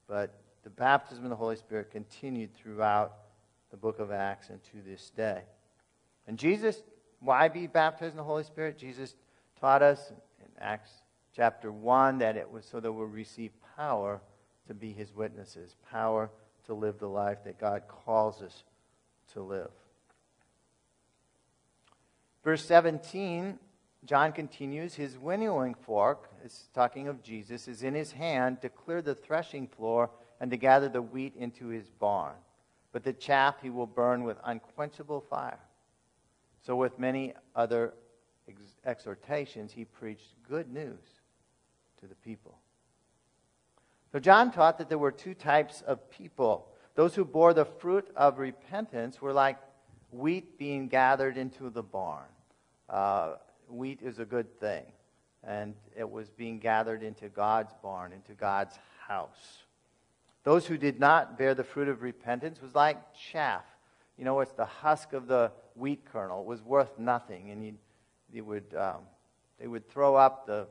but 0.07 0.41
the 0.63 0.69
baptism 0.69 1.23
of 1.23 1.29
the 1.29 1.35
Holy 1.35 1.55
Spirit 1.55 1.91
continued 1.91 2.53
throughout 2.53 3.13
the 3.71 3.77
book 3.77 3.99
of 3.99 4.11
Acts 4.11 4.49
and 4.49 4.61
to 4.63 4.81
this 4.85 5.09
day. 5.09 5.43
And 6.27 6.37
Jesus, 6.37 6.83
why 7.19 7.47
be 7.47 7.67
baptized 7.67 8.11
in 8.11 8.17
the 8.17 8.23
Holy 8.23 8.43
Spirit? 8.43 8.77
Jesus 8.77 9.15
taught 9.59 9.81
us 9.81 10.11
in 10.39 10.47
Acts 10.59 10.91
chapter 11.35 11.71
1 11.71 12.19
that 12.19 12.35
it 12.35 12.49
was 12.49 12.65
so 12.65 12.79
that 12.79 12.91
we'll 12.91 13.05
receive 13.05 13.51
power 13.77 14.21
to 14.67 14.73
be 14.73 14.91
his 14.91 15.13
witnesses, 15.15 15.75
power 15.89 16.29
to 16.65 16.73
live 16.73 16.99
the 16.99 17.07
life 17.07 17.43
that 17.45 17.59
God 17.59 17.83
calls 17.87 18.41
us 18.41 18.63
to 19.33 19.41
live. 19.41 19.71
Verse 22.43 22.65
17, 22.65 23.59
John 24.05 24.31
continues, 24.31 24.95
his 24.95 25.17
winnowing 25.17 25.75
fork, 25.75 26.29
is 26.43 26.69
talking 26.73 27.07
of 27.07 27.21
Jesus, 27.21 27.67
is 27.67 27.83
in 27.83 27.93
his 27.93 28.13
hand 28.13 28.61
to 28.61 28.69
clear 28.69 29.01
the 29.01 29.15
threshing 29.15 29.67
floor 29.67 30.09
and 30.39 30.49
to 30.51 30.57
gather 30.57 30.87
the 30.87 31.01
wheat 31.01 31.35
into 31.35 31.67
his 31.67 31.89
barn. 31.89 32.35
But 32.91 33.03
the 33.03 33.13
chaff 33.13 33.61
he 33.61 33.69
will 33.69 33.87
burn 33.87 34.23
with 34.23 34.37
unquenchable 34.43 35.21
fire. 35.21 35.59
So, 36.65 36.75
with 36.75 36.97
many 36.97 37.33
other 37.55 37.93
ex- 38.47 38.75
exhortations, 38.85 39.71
he 39.71 39.85
preached 39.85 40.33
good 40.47 40.71
news 40.71 40.99
to 41.99 42.07
the 42.07 42.15
people. 42.15 42.57
So, 44.11 44.19
John 44.19 44.51
taught 44.51 44.77
that 44.79 44.89
there 44.89 44.97
were 44.97 45.11
two 45.11 45.33
types 45.33 45.81
of 45.81 46.09
people. 46.09 46.69
Those 46.99 47.15
who 47.15 47.23
bore 47.23 47.53
the 47.53 47.63
fruit 47.63 48.09
of 48.13 48.39
repentance 48.39 49.21
were 49.21 49.31
like 49.31 49.57
wheat 50.11 50.57
being 50.57 50.89
gathered 50.89 51.37
into 51.37 51.69
the 51.69 51.81
barn. 51.81 52.27
Uh, 52.89 53.35
wheat 53.69 54.01
is 54.01 54.19
a 54.19 54.25
good 54.25 54.59
thing, 54.59 54.83
and 55.41 55.75
it 55.95 56.11
was 56.11 56.29
being 56.29 56.59
gathered 56.59 57.01
into 57.01 57.29
God's 57.29 57.71
barn, 57.81 58.11
into 58.11 58.33
God's 58.33 58.77
house. 59.07 59.63
Those 60.43 60.67
who 60.67 60.77
did 60.77 60.99
not 60.99 61.37
bear 61.37 61.55
the 61.55 61.63
fruit 61.63 61.87
of 61.87 62.01
repentance 62.01 62.61
was 62.61 62.75
like 62.75 62.97
chaff 63.15 63.63
you 64.19 64.25
know, 64.25 64.41
it's 64.41 64.51
the 64.51 64.65
husk 64.65 65.13
of 65.13 65.27
the 65.27 65.53
wheat 65.75 66.03
kernel. 66.11 66.41
It 66.41 66.45
was 66.45 66.61
worth 66.61 66.99
nothing, 66.99 67.51
and 67.51 67.77
you, 68.33 68.43
would, 68.43 68.75
um, 68.75 69.03
they 69.57 69.67
would 69.67 69.89
throw 69.89 70.17
up 70.17 70.45
the, 70.45 70.67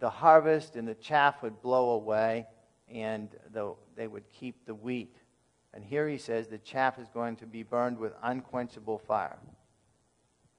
the 0.00 0.10
harvest, 0.10 0.76
and 0.76 0.86
the 0.86 0.94
chaff 0.94 1.42
would 1.42 1.62
blow 1.62 1.92
away, 1.92 2.46
and 2.92 3.28
the, 3.52 3.74
they 3.96 4.06
would 4.06 4.28
keep 4.30 4.66
the 4.66 4.74
wheat. 4.74 5.16
And 5.72 5.84
here 5.84 6.08
he 6.08 6.18
says 6.18 6.48
the 6.48 6.58
chaff 6.58 6.98
is 6.98 7.08
going 7.08 7.36
to 7.36 7.46
be 7.46 7.62
burned 7.62 7.98
with 7.98 8.12
unquenchable 8.22 8.98
fire. 8.98 9.38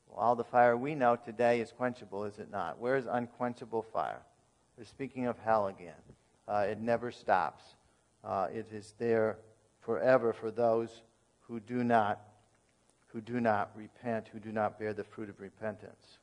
Well, 0.08 0.20
all 0.20 0.36
the 0.36 0.44
fire 0.44 0.78
we 0.78 0.96
know 0.96 1.16
today 1.16 1.60
is 1.60 1.72
quenchable, 1.72 2.26
is 2.26 2.40
it 2.40 2.50
not? 2.52 2.80
Where 2.80 2.96
is 2.96 3.06
unquenchable 3.10 3.84
fire? 3.84 4.22
They're 4.78 4.86
speaking 4.86 5.28
of 5.28 5.38
hell 5.40 5.68
again. 5.68 5.94
Uh, 6.48 6.66
it 6.70 6.80
never 6.80 7.12
stops. 7.12 7.64
Uh, 8.24 8.48
it 8.54 8.68
is 8.72 8.94
there 8.98 9.38
forever 9.82 10.34
for 10.34 10.52
those 10.52 11.02
who 11.42 11.60
do 11.60 11.84
not 11.84 12.22
who 13.08 13.20
do 13.20 13.42
not 13.42 13.72
repent, 13.76 14.30
who 14.32 14.40
do 14.40 14.54
not 14.54 14.80
bear 14.80 14.94
the 14.94 15.04
fruit 15.04 15.30
of 15.30 15.42
repentance. 15.42 16.18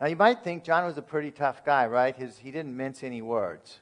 Now, 0.00 0.08
you 0.08 0.16
might 0.16 0.42
think 0.42 0.64
John 0.64 0.84
was 0.84 0.98
a 0.98 1.02
pretty 1.02 1.30
tough 1.30 1.64
guy, 1.64 1.86
right? 1.86 2.14
His, 2.14 2.38
he 2.38 2.50
didn't 2.50 2.76
mince 2.76 3.02
any 3.02 3.22
words. 3.22 3.80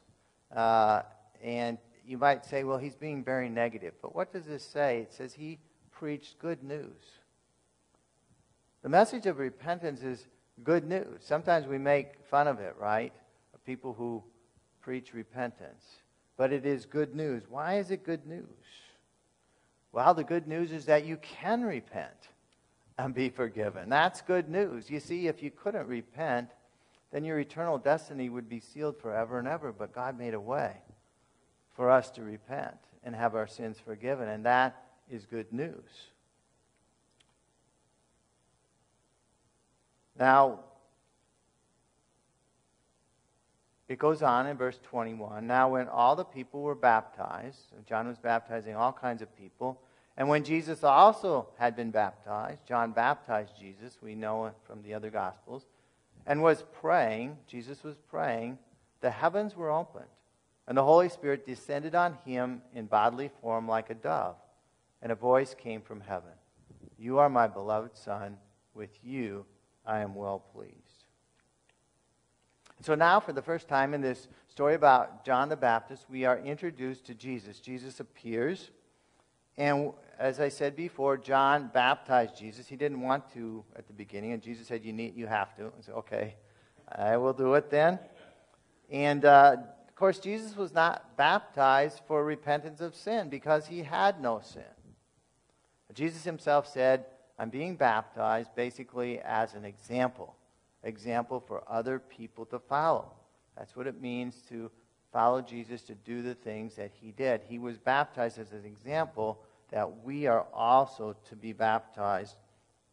Uh, 0.55 1.03
and 1.43 1.79
you 2.07 2.19
might 2.19 2.45
say, 2.45 2.65
well, 2.65 2.79
he's 2.79 2.95
being 2.95 3.25
very 3.25 3.49
negative. 3.49 3.95
But 4.01 4.15
what 4.15 4.33
does 4.33 4.47
this 4.47 4.65
say? 4.65 4.99
It 4.99 5.13
says 5.13 5.35
he 5.35 5.59
preached 5.91 6.39
good 6.39 6.63
news. 6.63 7.21
The 8.83 8.89
message 8.89 9.27
of 9.27 9.39
repentance 9.39 10.03
is 10.03 10.27
good 10.63 10.87
news. 10.87 11.21
Sometimes 11.21 11.67
we 11.67 11.79
make 11.79 12.25
fun 12.29 12.47
of 12.47 12.61
it, 12.61 12.75
right? 12.79 13.13
Of 13.55 13.65
people 13.65 13.95
who 13.95 14.23
preach 14.81 15.15
repentance. 15.15 15.85
But 16.37 16.53
it 16.53 16.67
is 16.67 16.85
good 16.85 17.15
news. 17.15 17.45
Why 17.49 17.79
is 17.79 17.91
it 17.91 18.05
good 18.05 18.27
news? 18.27 18.45
Well, 19.93 20.13
the 20.15 20.25
good 20.25 20.47
news 20.47 20.73
is 20.73 20.87
that 20.87 21.07
you 21.07 21.17
can 21.17 21.63
repent 21.63 22.29
and 22.99 23.15
be 23.15 23.29
forgiven. 23.31 23.89
That's 23.89 24.21
good 24.21 24.49
news. 24.49 24.91
You 24.91 25.01
see, 25.01 25.29
if 25.29 25.43
you 25.43 25.51
couldn't 25.51 25.87
repent, 25.87 26.51
then 27.15 27.23
your 27.23 27.39
eternal 27.39 27.79
destiny 27.79 28.29
would 28.29 28.49
be 28.49 28.59
sealed 28.59 28.99
forever 28.99 29.39
and 29.39 29.47
ever. 29.47 29.71
But 29.71 29.95
God 29.95 30.19
made 30.19 30.35
a 30.35 30.41
way 30.41 30.73
for 31.77 31.89
us 31.89 32.11
to 32.11 32.23
repent 32.25 32.75
and 33.05 33.15
have 33.15 33.37
our 33.37 33.47
sins 33.47 33.79
forgiven, 33.79 34.29
and 34.29 34.45
that 34.47 34.83
is 35.09 35.25
good 35.25 35.53
news. 35.53 36.09
Now, 40.19 40.59
it 43.87 44.01
goes 44.01 44.21
on 44.21 44.49
in 44.49 44.57
verse 44.57 44.81
21. 44.83 45.47
Now, 45.47 45.69
when 45.69 45.87
all 45.87 46.17
the 46.17 46.25
people 46.25 46.63
were 46.63 46.75
baptized, 46.75 47.61
John 47.87 48.09
was 48.09 48.19
baptizing 48.19 48.75
all 48.75 48.93
kinds 48.93 49.23
of 49.23 49.37
people, 49.37 49.81
and 50.17 50.29
when 50.29 50.43
Jesus 50.43 50.83
also 50.83 51.47
had 51.59 51.77
been 51.77 51.93
baptized, 51.93 52.67
John 52.67 52.91
baptized 52.91 53.53
Jesus, 53.57 53.99
we 54.03 54.17
know 54.17 54.47
it 54.47 54.55
from 54.67 54.83
the 54.83 54.95
other 54.95 55.11
Gospels, 55.11 55.67
and 56.27 56.43
was 56.43 56.65
praying, 56.81 57.39
Jesus 57.47 57.83
was 57.83 57.97
praying, 58.09 58.59
the 59.01 59.11
heavens 59.11 59.57
were 59.57 59.71
opened, 59.71 60.05
and 60.67 60.77
the 60.77 60.85
Holy 60.85 61.09
Spirit 61.09 61.47
descended 61.47 61.95
on 61.95 62.19
him 62.25 62.63
in 62.75 62.87
bodily 62.87 63.31
form 63.41 63.69
like 63.69 63.91
a 63.91 63.95
dove, 63.95 64.37
and 65.03 65.13
a 65.13 65.17
voice 65.17 65.55
came 65.55 65.83
from 65.83 66.01
heaven 66.01 66.33
You 66.99 67.19
are 67.19 67.29
my 67.29 67.47
beloved 67.47 67.97
Son, 67.97 68.39
with 68.75 68.99
you 69.03 69.45
I 69.87 70.01
am 70.01 70.15
well 70.15 70.39
pleased. 70.39 71.05
So 72.81 72.95
now, 72.95 73.19
for 73.21 73.33
the 73.33 73.43
first 73.43 73.69
time 73.69 73.95
in 73.95 74.01
this 74.01 74.29
story 74.49 74.75
about 74.75 75.25
John 75.25 75.49
the 75.49 75.57
Baptist, 75.57 76.05
we 76.11 76.25
are 76.25 76.39
introduced 76.39 77.07
to 77.07 77.15
Jesus. 77.15 77.59
Jesus 77.59 77.99
appears. 77.99 78.71
And 79.57 79.93
as 80.19 80.41
I 80.41 80.49
said 80.49 80.77
before, 80.77 81.17
John 81.17 81.71
baptized 81.73 82.37
Jesus. 82.37 82.67
He 82.67 82.77
didn't 82.77 83.01
want 83.01 83.33
to 83.35 83.65
at 83.77 83.87
the 83.87 83.93
beginning, 83.93 84.33
and 84.33 84.43
Jesus 84.43 84.67
said, 84.67 84.85
"You 84.85 84.93
need, 84.93 85.17
you 85.17 85.27
have 85.27 85.55
to." 85.57 85.67
I 85.67 85.81
said, 85.81 85.95
"Okay, 85.95 86.37
I 86.89 87.17
will 87.17 87.33
do 87.33 87.55
it 87.55 87.71
then." 87.71 87.99
And 88.91 89.25
uh, 89.25 89.57
of 89.89 89.95
course, 89.95 90.19
Jesus 90.19 90.57
was 90.57 90.73
not 90.73 91.17
baptized 91.17 92.01
for 92.07 92.25
repentance 92.25 92.81
of 92.81 92.95
sin 92.95 93.29
because 93.29 93.67
he 93.67 93.83
had 93.83 94.21
no 94.21 94.41
sin. 94.41 94.63
Jesus 95.93 96.25
himself 96.25 96.67
said, 96.67 97.07
"I'm 97.39 97.51
being 97.51 97.77
baptized 97.77 98.55
basically 98.55 99.21
as 99.21 99.55
an 99.55 99.65
example, 99.65 100.37
example 100.83 101.41
for 101.41 101.63
other 101.69 101.99
people 101.99 102.45
to 102.47 102.59
follow." 102.59 103.13
That's 103.57 103.77
what 103.77 103.87
it 103.87 104.01
means 104.01 104.43
to 104.49 104.71
follow 105.13 105.41
Jesus 105.41 105.83
to 105.83 105.95
do 105.95 106.23
the 106.23 106.35
things 106.35 106.75
that 106.75 106.91
he 107.01 107.13
did. 107.13 107.43
He 107.49 107.59
was 107.59 107.79
baptized 107.79 108.39
as 108.39 108.53
an 108.53 108.65
example 108.65 109.39
that 109.75 110.05
we 110.05 110.29
are 110.29 110.47
also 110.55 111.17
to 111.29 111.35
be 111.35 111.53
baptized 111.53 112.37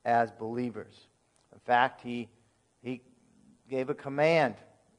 as 0.04 0.32
believers. 0.32 0.96
In 1.54 1.60
fact, 1.60 2.02
he, 2.02 2.28
he 2.82 3.02
gave 3.70 3.91
a 3.91 3.94
command 3.94 4.56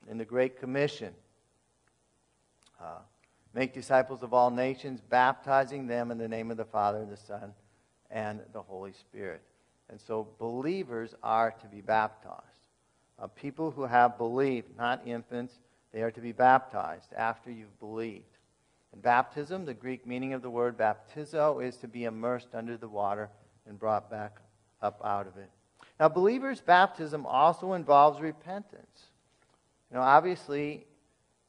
in 0.09 0.17
the 0.17 0.25
Great 0.25 0.61
Commission 0.61 1.13
uh, 2.81 2.99
make 3.53 3.75
disciples 3.75 4.23
of 4.23 4.33
all 4.33 4.49
nations, 4.49 5.01
baptizing 5.01 5.89
them 5.89 6.13
in 6.13 6.19
the 6.19 6.29
name 6.29 6.53
of 6.53 6.57
the 6.57 6.65
Father, 6.65 6.99
and 6.99 7.11
the 7.11 7.17
Son, 7.17 7.53
and 8.13 8.39
the 8.53 8.63
Holy 8.63 8.93
Spirit. 8.93 9.43
And 9.91 10.01
so 10.01 10.29
believers 10.39 11.17
are 11.21 11.51
to 11.51 11.67
be 11.67 11.81
baptized. 11.81 12.43
Uh, 13.19 13.27
people 13.27 13.73
who 13.73 13.83
have 13.83 14.17
believed, 14.19 14.69
not 14.79 15.03
infants, 15.05 15.59
they 15.93 16.03
are 16.03 16.13
to 16.13 16.21
be 16.21 16.31
baptized 16.31 17.13
after 17.13 17.51
you've 17.51 17.81
believed. 17.81 18.32
Baptism, 18.97 19.65
the 19.65 19.75
Greek 19.75 20.07
meaning 20.07 20.33
of 20.33 20.43
the 20.43 20.51
word 20.51 20.77
baptizo, 20.77 21.65
is 21.65 21.77
to 21.79 21.89
be 21.89 22.05
immersed 22.05 22.55
under 22.55 22.77
the 22.77 22.89
water 22.89 23.31
and 23.67 23.79
brought 23.79 24.11
back 24.11 24.39
up 24.83 25.01
out 25.05 25.27
of 25.27 25.37
it. 25.37 25.51
Now, 25.99 26.09
believers' 26.09 26.61
baptism 26.61 27.25
also 27.27 27.73
involves 27.73 28.21
repentance. 28.21 29.07
You 29.91 29.97
know, 29.97 30.03
obviously, 30.03 30.87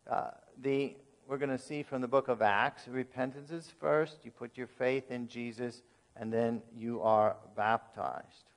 uh, 0.10 0.32
the 0.62 0.96
we're 1.28 1.38
going 1.38 1.50
to 1.50 1.58
see 1.58 1.84
from 1.84 2.02
the 2.02 2.08
book 2.08 2.28
of 2.28 2.42
Acts, 2.42 2.88
repentance 2.88 3.50
is 3.50 3.72
first. 3.80 4.18
You 4.24 4.32
put 4.32 4.58
your 4.58 4.68
faith 4.68 5.10
in 5.10 5.28
Jesus, 5.28 5.82
and 6.18 6.32
then 6.32 6.62
you 6.76 7.02
are 7.02 7.38
baptized. 7.56 8.50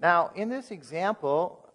Now, 0.00 0.30
in 0.36 0.48
this 0.48 0.70
example, 0.70 1.68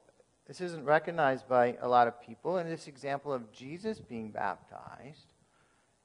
this 0.48 0.62
isn't 0.62 0.86
recognized 0.86 1.48
by 1.48 1.78
a 1.82 1.88
lot 1.88 2.08
of 2.08 2.22
people. 2.22 2.58
In 2.58 2.68
this 2.68 2.88
example 2.88 3.34
of 3.34 3.52
Jesus 3.52 4.00
being 4.00 4.32
baptized, 4.32 5.28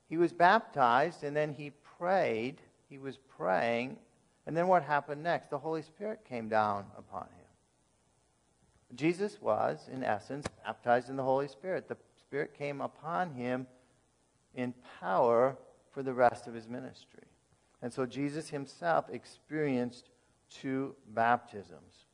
he 0.09 0.17
was 0.17 0.33
baptized 0.33 1.23
and 1.23 1.37
then 1.37 1.53
he 1.53 1.73
prayed. 1.99 2.61
He 2.89 2.99
was 2.99 3.19
praying. 3.37 3.99
And 4.47 4.57
then 4.57 4.67
what 4.67 4.83
happened 4.83 5.23
next? 5.23 5.51
The 5.51 5.59
Holy 5.59 5.83
Spirit 5.83 6.21
came 6.27 6.49
down 6.49 6.87
upon 6.97 7.25
him. 7.25 8.97
Jesus 8.97 9.41
was, 9.41 9.89
in 9.93 10.03
essence, 10.03 10.47
baptized 10.65 11.11
in 11.11 11.17
the 11.17 11.23
Holy 11.23 11.49
Spirit. 11.49 11.89
The 11.89 11.99
Spirit 12.19 12.55
came 12.57 12.81
upon 12.81 13.35
him 13.35 13.67
in 14.55 14.73
power 14.99 15.57
for 15.93 16.03
the 16.03 16.15
rest 16.15 16.47
of 16.47 16.55
his 16.55 16.67
ministry. 16.67 17.25
And 17.83 17.93
so 17.93 18.07
Jesus 18.07 18.49
himself 18.49 19.05
experienced 19.11 20.09
two 20.51 20.95
baptisms. 21.09 22.07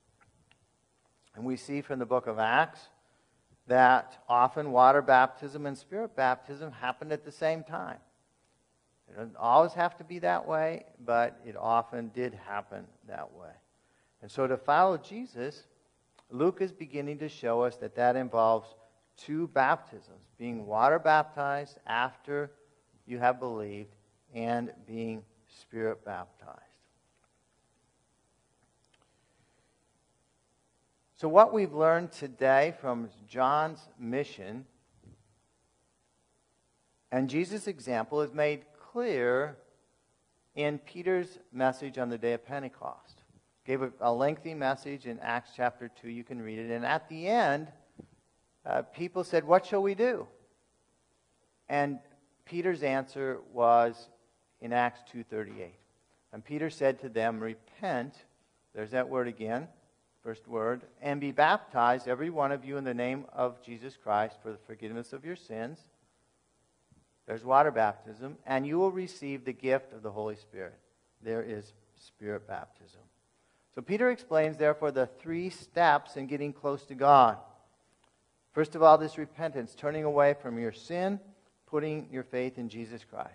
And 1.36 1.44
we 1.44 1.56
see 1.56 1.80
from 1.80 2.00
the 2.00 2.06
book 2.06 2.26
of 2.26 2.38
Acts 2.38 2.88
that 3.66 4.22
often 4.28 4.72
water 4.72 5.02
baptism 5.02 5.66
and 5.66 5.76
spirit 5.76 6.14
baptism 6.14 6.72
happen 6.72 7.12
at 7.12 7.24
the 7.24 7.32
same 7.32 7.64
time. 7.64 7.98
It 9.08 9.16
doesn't 9.16 9.36
always 9.36 9.72
have 9.72 9.96
to 9.98 10.04
be 10.04 10.18
that 10.20 10.46
way, 10.46 10.84
but 11.04 11.40
it 11.46 11.56
often 11.56 12.08
did 12.14 12.34
happen 12.46 12.86
that 13.08 13.32
way. 13.32 13.52
And 14.22 14.30
so 14.30 14.46
to 14.46 14.56
follow 14.56 14.96
Jesus, 14.96 15.64
Luke 16.30 16.58
is 16.60 16.72
beginning 16.72 17.18
to 17.18 17.28
show 17.28 17.62
us 17.62 17.76
that 17.76 17.94
that 17.96 18.16
involves 18.16 18.74
two 19.16 19.48
baptisms 19.48 20.24
being 20.38 20.66
water 20.66 20.98
baptized 20.98 21.78
after 21.86 22.50
you 23.06 23.18
have 23.18 23.38
believed, 23.38 23.94
and 24.34 24.72
being 24.86 25.22
spirit 25.60 26.04
baptized. 26.04 26.58
So, 31.24 31.28
what 31.28 31.54
we've 31.54 31.72
learned 31.72 32.12
today 32.12 32.74
from 32.82 33.08
John's 33.26 33.80
mission 33.98 34.66
and 37.10 37.30
Jesus' 37.30 37.66
example 37.66 38.20
is 38.20 38.34
made 38.34 38.66
clear 38.78 39.56
in 40.54 40.78
Peter's 40.80 41.38
message 41.50 41.96
on 41.96 42.10
the 42.10 42.18
day 42.18 42.34
of 42.34 42.44
Pentecost. 42.44 43.22
Gave 43.64 43.80
a, 43.80 43.90
a 44.02 44.12
lengthy 44.12 44.52
message 44.52 45.06
in 45.06 45.18
Acts 45.20 45.52
chapter 45.56 45.90
2. 46.02 46.10
You 46.10 46.24
can 46.24 46.42
read 46.42 46.58
it. 46.58 46.70
And 46.70 46.84
at 46.84 47.08
the 47.08 47.26
end, 47.26 47.72
uh, 48.66 48.82
people 48.82 49.24
said, 49.24 49.44
What 49.44 49.64
shall 49.64 49.80
we 49.80 49.94
do? 49.94 50.26
And 51.70 52.00
Peter's 52.44 52.82
answer 52.82 53.38
was 53.50 54.10
in 54.60 54.74
Acts 54.74 55.00
2:38. 55.10 55.70
And 56.34 56.44
Peter 56.44 56.68
said 56.68 57.00
to 57.00 57.08
them, 57.08 57.40
"Repent." 57.40 58.26
There's 58.74 58.90
that 58.90 59.08
word 59.08 59.26
again 59.26 59.68
first 60.24 60.48
word, 60.48 60.80
and 61.02 61.20
be 61.20 61.30
baptized, 61.30 62.08
every 62.08 62.30
one 62.30 62.50
of 62.50 62.64
you, 62.64 62.78
in 62.78 62.84
the 62.84 62.94
name 62.94 63.26
of 63.34 63.62
Jesus 63.62 63.96
Christ 64.02 64.36
for 64.42 64.50
the 64.50 64.58
forgiveness 64.66 65.12
of 65.12 65.24
your 65.24 65.36
sins, 65.36 65.78
there's 67.26 67.44
water 67.44 67.70
baptism, 67.70 68.38
and 68.46 68.66
you 68.66 68.78
will 68.78 68.90
receive 68.90 69.44
the 69.44 69.52
gift 69.52 69.92
of 69.92 70.02
the 70.02 70.10
Holy 70.10 70.36
Spirit. 70.36 70.78
There 71.22 71.42
is 71.42 71.72
spirit 71.96 72.48
baptism. 72.48 73.00
So 73.74 73.82
Peter 73.82 74.10
explains, 74.10 74.56
therefore, 74.56 74.90
the 74.90 75.06
three 75.06 75.50
steps 75.50 76.16
in 76.16 76.26
getting 76.26 76.52
close 76.52 76.84
to 76.86 76.94
God. 76.94 77.38
First 78.52 78.74
of 78.74 78.82
all, 78.82 78.96
this 78.98 79.18
repentance, 79.18 79.74
turning 79.74 80.04
away 80.04 80.34
from 80.40 80.58
your 80.58 80.72
sin, 80.72 81.20
putting 81.66 82.08
your 82.10 82.22
faith 82.22 82.56
in 82.56 82.68
Jesus 82.68 83.04
Christ. 83.04 83.30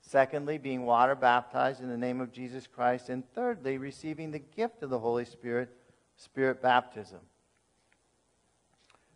Secondly, 0.00 0.58
being 0.58 0.86
water 0.86 1.14
baptized 1.14 1.80
in 1.80 1.88
the 1.88 1.96
name 1.96 2.20
of 2.20 2.32
Jesus 2.32 2.66
Christ. 2.66 3.08
And 3.08 3.22
thirdly, 3.34 3.78
receiving 3.78 4.30
the 4.30 4.38
gift 4.38 4.82
of 4.82 4.90
the 4.90 4.98
Holy 4.98 5.24
Spirit, 5.24 5.68
spirit 6.16 6.62
baptism. 6.62 7.20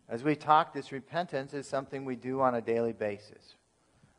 As 0.09 0.23
we 0.23 0.35
talk, 0.35 0.73
this 0.73 0.91
repentance 0.91 1.53
is 1.53 1.67
something 1.67 2.03
we 2.03 2.15
do 2.15 2.41
on 2.41 2.55
a 2.55 2.61
daily 2.61 2.93
basis. 2.93 3.55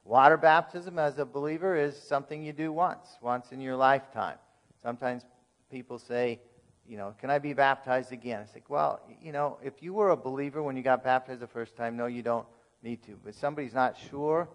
Water 0.04 0.36
baptism 0.36 0.98
as 0.98 1.18
a 1.18 1.24
believer 1.24 1.76
is 1.76 1.96
something 1.96 2.42
you 2.42 2.52
do 2.52 2.72
once, 2.72 3.18
once 3.20 3.52
in 3.52 3.60
your 3.60 3.76
lifetime. 3.76 4.36
Sometimes 4.82 5.24
people 5.70 5.98
say, 5.98 6.40
you 6.88 6.96
know, 6.96 7.14
can 7.20 7.30
I 7.30 7.38
be 7.38 7.52
baptized 7.52 8.10
again? 8.10 8.40
I 8.42 8.52
say, 8.52 8.62
well, 8.68 9.00
you 9.22 9.32
know, 9.32 9.58
if 9.62 9.82
you 9.82 9.94
were 9.94 10.10
a 10.10 10.16
believer 10.16 10.62
when 10.62 10.76
you 10.76 10.82
got 10.82 11.04
baptized 11.04 11.40
the 11.40 11.46
first 11.46 11.76
time, 11.76 11.96
no, 11.96 12.06
you 12.06 12.22
don't 12.22 12.46
need 12.82 13.02
to. 13.04 13.18
But 13.24 13.34
somebody's 13.34 13.74
not 13.74 13.96
sure, 14.10 14.48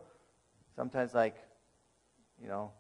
sometimes 0.76 1.14
like, 1.14 1.36
you 2.42 2.50
know, 2.50 2.72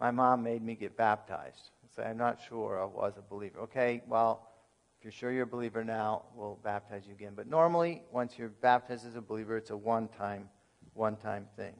my 0.00 0.10
mom 0.10 0.42
made 0.42 0.62
me 0.62 0.74
get 0.74 0.96
baptized. 0.96 1.70
Say, 1.98 2.04
I'm 2.04 2.16
not 2.16 2.38
sure 2.48 2.80
I 2.80 2.84
was 2.84 3.14
a 3.18 3.22
believer. 3.22 3.58
Okay, 3.62 4.02
well, 4.06 4.46
if 4.98 5.04
you're 5.04 5.10
sure 5.10 5.32
you're 5.32 5.42
a 5.42 5.46
believer 5.46 5.82
now, 5.82 6.22
we'll 6.36 6.58
baptize 6.62 7.02
you 7.08 7.12
again. 7.12 7.32
But 7.34 7.48
normally, 7.48 8.02
once 8.12 8.38
you're 8.38 8.50
baptized 8.50 9.04
as 9.04 9.16
a 9.16 9.20
believer, 9.20 9.56
it's 9.56 9.70
a 9.70 9.76
one-time, 9.76 10.48
one-time 10.94 11.46
thing. 11.56 11.74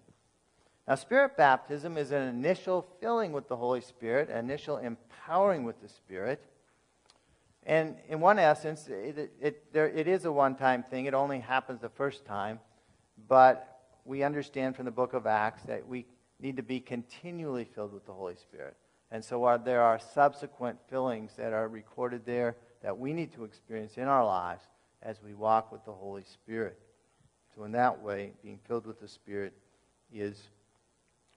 Now, 0.88 0.96
Spirit 0.96 1.36
baptism 1.36 1.96
is 1.96 2.10
an 2.10 2.22
initial 2.22 2.84
filling 3.00 3.30
with 3.30 3.46
the 3.46 3.54
Holy 3.54 3.80
Spirit, 3.80 4.28
an 4.28 4.38
initial 4.38 4.78
empowering 4.78 5.62
with 5.62 5.80
the 5.80 5.88
Spirit. 5.88 6.42
And 7.64 7.94
in 8.08 8.18
one 8.18 8.40
essence, 8.40 8.88
it, 8.88 9.18
it, 9.18 9.32
it, 9.40 9.72
there, 9.72 9.88
it 9.88 10.08
is 10.08 10.24
a 10.24 10.32
one-time 10.32 10.82
thing. 10.82 11.06
It 11.06 11.14
only 11.14 11.38
happens 11.38 11.80
the 11.80 11.90
first 11.90 12.24
time. 12.24 12.58
But 13.28 13.82
we 14.04 14.24
understand 14.24 14.74
from 14.74 14.86
the 14.86 14.90
book 14.90 15.12
of 15.12 15.28
Acts 15.28 15.62
that 15.64 15.86
we 15.86 16.06
need 16.40 16.56
to 16.56 16.64
be 16.64 16.80
continually 16.80 17.66
filled 17.72 17.92
with 17.92 18.04
the 18.04 18.12
Holy 18.12 18.34
Spirit. 18.34 18.76
And 19.10 19.24
so 19.24 19.44
are, 19.44 19.58
there 19.58 19.82
are 19.82 19.98
subsequent 19.98 20.78
fillings 20.88 21.32
that 21.36 21.52
are 21.52 21.68
recorded 21.68 22.26
there 22.26 22.56
that 22.82 22.98
we 22.98 23.12
need 23.12 23.32
to 23.34 23.44
experience 23.44 23.96
in 23.96 24.04
our 24.04 24.24
lives 24.24 24.64
as 25.02 25.22
we 25.22 25.34
walk 25.34 25.72
with 25.72 25.84
the 25.84 25.92
Holy 25.92 26.24
Spirit. 26.24 26.78
So, 27.54 27.64
in 27.64 27.72
that 27.72 28.02
way, 28.02 28.32
being 28.42 28.58
filled 28.66 28.86
with 28.86 29.00
the 29.00 29.08
Spirit 29.08 29.52
is 30.12 30.42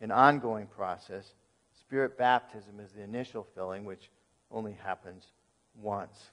an 0.02 0.12
ongoing 0.12 0.68
process. 0.68 1.34
Spirit 1.80 2.18
baptism 2.18 2.80
is 2.80 2.92
the 2.92 3.02
initial 3.02 3.48
filling, 3.56 3.86
which 3.86 4.10
only 4.52 4.74
happens 4.74 5.28
once. 5.74 6.32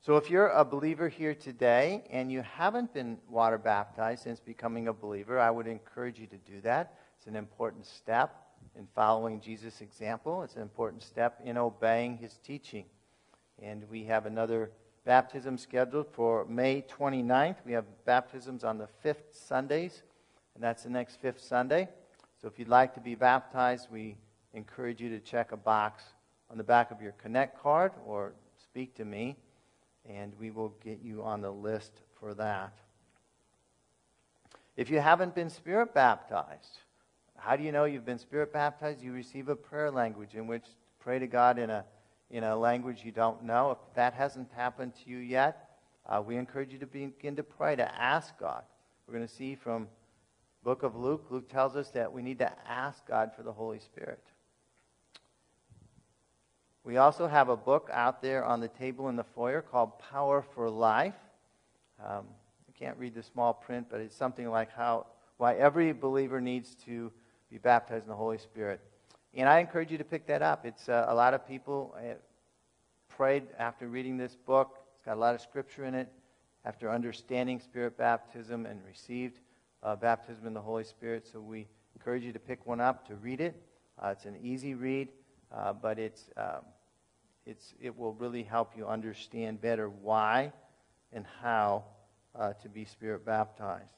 So, 0.00 0.16
if 0.16 0.30
you're 0.30 0.48
a 0.48 0.64
believer 0.64 1.08
here 1.08 1.34
today 1.34 2.04
and 2.10 2.30
you 2.30 2.42
haven't 2.42 2.92
been 2.92 3.18
water 3.28 3.58
baptized 3.58 4.22
since 4.22 4.40
becoming 4.40 4.88
a 4.88 4.92
believer, 4.92 5.38
I 5.38 5.50
would 5.50 5.66
encourage 5.66 6.18
you 6.18 6.26
to 6.28 6.38
do 6.38 6.60
that. 6.62 6.94
It's 7.16 7.26
an 7.26 7.36
important 7.36 7.86
step 7.86 8.47
in 8.78 8.86
following 8.94 9.40
Jesus' 9.40 9.80
example, 9.80 10.42
it's 10.42 10.54
an 10.54 10.62
important 10.62 11.02
step 11.02 11.40
in 11.44 11.58
obeying 11.58 12.16
his 12.16 12.38
teaching. 12.38 12.84
And 13.60 13.82
we 13.90 14.04
have 14.04 14.24
another 14.24 14.70
baptism 15.04 15.58
scheduled 15.58 16.06
for 16.12 16.44
May 16.44 16.82
29th. 16.82 17.56
We 17.66 17.72
have 17.72 17.84
baptisms 18.04 18.62
on 18.62 18.78
the 18.78 18.86
fifth 19.02 19.32
Sundays, 19.32 20.02
and 20.54 20.62
that's 20.62 20.84
the 20.84 20.90
next 20.90 21.20
fifth 21.20 21.40
Sunday. 21.40 21.88
So 22.40 22.46
if 22.46 22.56
you'd 22.58 22.68
like 22.68 22.94
to 22.94 23.00
be 23.00 23.16
baptized, 23.16 23.88
we 23.90 24.16
encourage 24.54 25.00
you 25.00 25.10
to 25.10 25.18
check 25.18 25.50
a 25.50 25.56
box 25.56 26.04
on 26.48 26.56
the 26.56 26.64
back 26.64 26.92
of 26.92 27.02
your 27.02 27.12
Connect 27.12 27.60
card 27.60 27.92
or 28.06 28.32
speak 28.62 28.94
to 28.94 29.04
me, 29.04 29.36
and 30.08 30.32
we 30.38 30.52
will 30.52 30.72
get 30.84 31.00
you 31.02 31.22
on 31.24 31.40
the 31.40 31.50
list 31.50 31.92
for 32.20 32.32
that. 32.34 32.78
If 34.76 34.88
you 34.88 35.00
haven't 35.00 35.34
been 35.34 35.50
spirit 35.50 35.92
baptized, 35.92 36.78
how 37.38 37.56
do 37.56 37.62
you 37.62 37.72
know 37.72 37.84
you've 37.84 38.04
been 38.04 38.18
spirit 38.18 38.52
baptized? 38.52 39.02
You 39.02 39.12
receive 39.12 39.48
a 39.48 39.56
prayer 39.56 39.90
language 39.90 40.34
in 40.34 40.46
which 40.46 40.64
pray 41.00 41.18
to 41.18 41.26
God 41.26 41.58
in 41.58 41.70
a 41.70 41.84
in 42.30 42.44
a 42.44 42.56
language 42.56 43.02
you 43.04 43.12
don't 43.12 43.44
know. 43.44 43.70
If 43.70 43.78
that 43.94 44.12
hasn't 44.12 44.50
happened 44.52 44.92
to 45.02 45.10
you 45.10 45.18
yet, 45.18 45.70
uh, 46.06 46.22
we 46.24 46.36
encourage 46.36 46.72
you 46.72 46.78
to 46.78 46.86
begin 46.86 47.36
to 47.36 47.42
pray, 47.42 47.74
to 47.76 48.00
ask 48.00 48.38
God. 48.38 48.62
We're 49.06 49.14
going 49.14 49.26
to 49.26 49.32
see 49.32 49.54
from 49.54 49.88
book 50.62 50.82
of 50.82 50.96
Luke, 50.96 51.26
Luke 51.30 51.48
tells 51.48 51.76
us 51.76 51.88
that 51.90 52.12
we 52.12 52.20
need 52.20 52.38
to 52.40 52.52
ask 52.68 53.06
God 53.06 53.30
for 53.34 53.42
the 53.42 53.52
Holy 53.52 53.78
Spirit. 53.78 54.22
We 56.84 56.98
also 56.98 57.26
have 57.26 57.48
a 57.48 57.56
book 57.56 57.90
out 57.92 58.20
there 58.20 58.44
on 58.44 58.60
the 58.60 58.68
table 58.68 59.08
in 59.08 59.16
the 59.16 59.24
foyer 59.24 59.62
called 59.62 59.98
Power 59.98 60.42
for 60.54 60.68
Life. 60.68 61.14
Um, 62.04 62.24
I 62.68 62.78
can't 62.78 62.98
read 62.98 63.14
the 63.14 63.22
small 63.22 63.54
print, 63.54 63.86
but 63.90 64.00
it's 64.00 64.16
something 64.16 64.48
like 64.48 64.70
how 64.72 65.06
why 65.38 65.54
every 65.54 65.92
believer 65.92 66.40
needs 66.40 66.74
to 66.86 67.12
be 67.50 67.58
baptized 67.58 68.04
in 68.04 68.08
the 68.08 68.16
Holy 68.16 68.38
Spirit. 68.38 68.80
And 69.34 69.48
I 69.48 69.58
encourage 69.60 69.90
you 69.90 69.98
to 69.98 70.04
pick 70.04 70.26
that 70.26 70.42
up. 70.42 70.64
It's 70.66 70.88
uh, 70.88 71.06
a 71.08 71.14
lot 71.14 71.34
of 71.34 71.46
people 71.46 71.94
uh, 71.98 72.14
prayed 73.08 73.44
after 73.58 73.88
reading 73.88 74.16
this 74.16 74.36
book. 74.36 74.78
It's 74.96 75.04
got 75.04 75.16
a 75.16 75.20
lot 75.20 75.34
of 75.34 75.40
scripture 75.40 75.84
in 75.84 75.94
it. 75.94 76.08
After 76.64 76.90
understanding 76.90 77.60
Spirit 77.60 77.96
baptism 77.96 78.66
and 78.66 78.80
received 78.84 79.40
uh, 79.82 79.96
baptism 79.96 80.46
in 80.46 80.54
the 80.54 80.60
Holy 80.60 80.84
Spirit, 80.84 81.26
so 81.26 81.40
we 81.40 81.66
encourage 81.94 82.24
you 82.24 82.32
to 82.32 82.38
pick 82.38 82.66
one 82.66 82.80
up 82.80 83.06
to 83.08 83.14
read 83.14 83.40
it. 83.40 83.62
Uh, 84.02 84.08
it's 84.08 84.24
an 84.24 84.36
easy 84.42 84.74
read, 84.74 85.08
uh, 85.52 85.72
but 85.72 85.98
it's 85.98 86.28
um, 86.36 86.62
it's 87.46 87.74
it 87.80 87.96
will 87.96 88.12
really 88.14 88.42
help 88.42 88.76
you 88.76 88.86
understand 88.86 89.60
better 89.60 89.88
why 89.88 90.52
and 91.12 91.24
how 91.40 91.84
uh, 92.34 92.52
to 92.54 92.68
be 92.68 92.84
Spirit 92.84 93.24
baptized. 93.24 93.97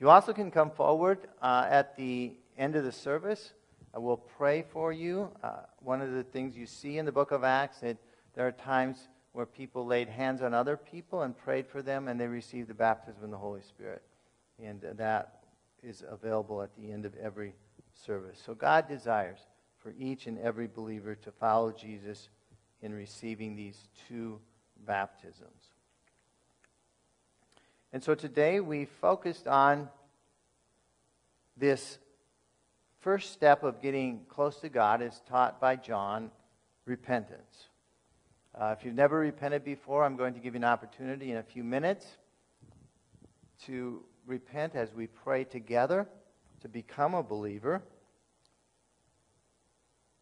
You 0.00 0.08
also 0.08 0.32
can 0.32 0.50
come 0.50 0.70
forward 0.70 1.28
at 1.42 1.94
the 1.96 2.32
end 2.56 2.74
of 2.74 2.84
the 2.84 2.92
service, 2.92 3.52
I 3.92 3.98
will 3.98 4.16
pray 4.16 4.62
for 4.62 4.92
you. 4.92 5.30
Uh, 5.42 5.62
one 5.80 6.00
of 6.00 6.12
the 6.12 6.22
things 6.22 6.56
you 6.56 6.64
see 6.64 6.96
in 6.96 7.04
the 7.04 7.12
book 7.12 7.32
of 7.32 7.44
Acts, 7.44 7.80
that 7.80 7.96
there 8.34 8.46
are 8.46 8.52
times 8.52 9.08
where 9.32 9.46
people 9.46 9.84
laid 9.84 10.08
hands 10.08 10.42
on 10.42 10.54
other 10.54 10.76
people 10.76 11.22
and 11.22 11.36
prayed 11.36 11.66
for 11.66 11.82
them, 11.82 12.08
and 12.08 12.18
they 12.18 12.26
received 12.26 12.68
the 12.68 12.74
baptism 12.74 13.24
in 13.24 13.30
the 13.30 13.36
Holy 13.36 13.60
Spirit. 13.60 14.02
And 14.62 14.80
that 14.96 15.42
is 15.82 16.02
available 16.08 16.62
at 16.62 16.74
the 16.76 16.90
end 16.90 17.04
of 17.04 17.14
every 17.16 17.54
service. 17.92 18.40
So 18.44 18.54
God 18.54 18.88
desires 18.88 19.40
for 19.78 19.92
each 19.98 20.26
and 20.26 20.38
every 20.38 20.66
believer 20.66 21.14
to 21.16 21.30
follow 21.32 21.72
Jesus 21.72 22.28
in 22.80 22.94
receiving 22.94 23.56
these 23.56 23.88
two 24.08 24.40
baptisms. 24.86 25.59
And 27.92 28.02
so 28.02 28.14
today 28.14 28.60
we 28.60 28.84
focused 28.84 29.48
on 29.48 29.88
this 31.56 31.98
first 33.00 33.32
step 33.32 33.64
of 33.64 33.82
getting 33.82 34.20
close 34.28 34.56
to 34.60 34.68
God 34.68 35.02
is 35.02 35.20
taught 35.28 35.60
by 35.60 35.74
John 35.74 36.30
repentance. 36.84 37.68
Uh, 38.54 38.74
if 38.78 38.84
you've 38.84 38.94
never 38.94 39.18
repented 39.18 39.64
before, 39.64 40.04
I'm 40.04 40.16
going 40.16 40.34
to 40.34 40.40
give 40.40 40.54
you 40.54 40.58
an 40.58 40.64
opportunity 40.64 41.32
in 41.32 41.38
a 41.38 41.42
few 41.42 41.64
minutes 41.64 42.06
to 43.66 44.04
repent 44.24 44.76
as 44.76 44.94
we 44.94 45.08
pray 45.08 45.42
together 45.42 46.06
to 46.60 46.68
become 46.68 47.14
a 47.14 47.22
believer. 47.22 47.82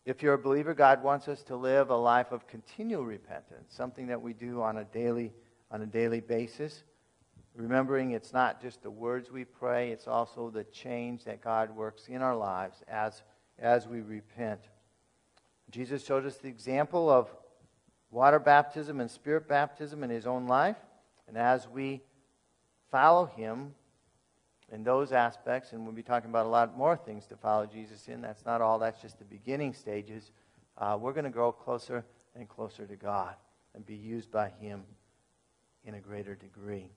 If 0.06 0.22
you're 0.22 0.34
a 0.34 0.38
believer, 0.38 0.72
God 0.72 1.02
wants 1.02 1.28
us 1.28 1.42
to 1.44 1.56
live 1.56 1.90
a 1.90 1.96
life 1.96 2.32
of 2.32 2.46
continual 2.46 3.04
repentance, 3.04 3.74
something 3.74 4.06
that 4.06 4.22
we 4.22 4.32
do 4.32 4.62
on 4.62 4.78
a 4.78 4.84
daily, 4.84 5.34
on 5.70 5.82
a 5.82 5.86
daily 5.86 6.20
basis 6.20 6.82
remembering 7.58 8.12
it's 8.12 8.32
not 8.32 8.62
just 8.62 8.82
the 8.82 8.90
words 8.90 9.32
we 9.32 9.44
pray, 9.44 9.90
it's 9.90 10.06
also 10.06 10.48
the 10.48 10.62
change 10.64 11.24
that 11.24 11.42
God 11.42 11.74
works 11.74 12.06
in 12.06 12.22
our 12.22 12.36
lives 12.36 12.82
as, 12.86 13.22
as 13.58 13.88
we 13.88 14.00
repent. 14.00 14.60
Jesus 15.70 16.04
showed 16.04 16.24
us 16.24 16.36
the 16.36 16.48
example 16.48 17.10
of 17.10 17.28
water 18.12 18.38
baptism 18.38 19.00
and 19.00 19.10
spirit 19.10 19.48
baptism 19.48 20.04
in 20.04 20.08
his 20.08 20.24
own 20.24 20.46
life. 20.46 20.76
And 21.26 21.36
as 21.36 21.68
we 21.68 22.00
follow 22.92 23.26
him 23.26 23.74
in 24.72 24.84
those 24.84 25.10
aspects, 25.10 25.72
and 25.72 25.82
we'll 25.82 25.92
be 25.92 26.02
talking 26.02 26.30
about 26.30 26.46
a 26.46 26.48
lot 26.48 26.78
more 26.78 26.96
things 26.96 27.26
to 27.26 27.36
follow 27.36 27.66
Jesus 27.66 28.06
in, 28.06 28.20
that's 28.20 28.46
not 28.46 28.60
all, 28.60 28.78
that's 28.78 29.02
just 29.02 29.18
the 29.18 29.24
beginning 29.24 29.74
stages. 29.74 30.30
Uh, 30.78 30.96
we're 30.98 31.12
going 31.12 31.24
to 31.24 31.30
grow 31.30 31.50
closer 31.50 32.04
and 32.36 32.48
closer 32.48 32.86
to 32.86 32.94
God 32.94 33.34
and 33.74 33.84
be 33.84 33.96
used 33.96 34.30
by 34.30 34.48
him 34.60 34.84
in 35.84 35.94
a 35.94 36.00
greater 36.00 36.36
degree. 36.36 36.92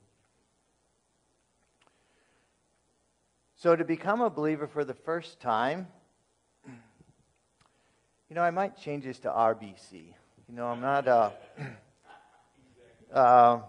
So, 3.62 3.76
to 3.76 3.86
become 3.86 4.22
a 4.22 4.30
believer 4.32 4.66
for 4.66 4.84
the 4.84 4.95
first 4.95 5.39
time, 5.39 5.88
you 6.66 8.34
know, 8.34 8.41
I 8.41 8.49
might 8.49 8.76
change 8.76 9.03
this 9.03 9.20
to 9.20 9.30
RBC. 9.30 9.93
You 10.49 10.55
know, 10.55 10.66
I'm 10.66 10.82
not 10.82 11.07
a. 11.07 11.32
Uh, 13.14 13.59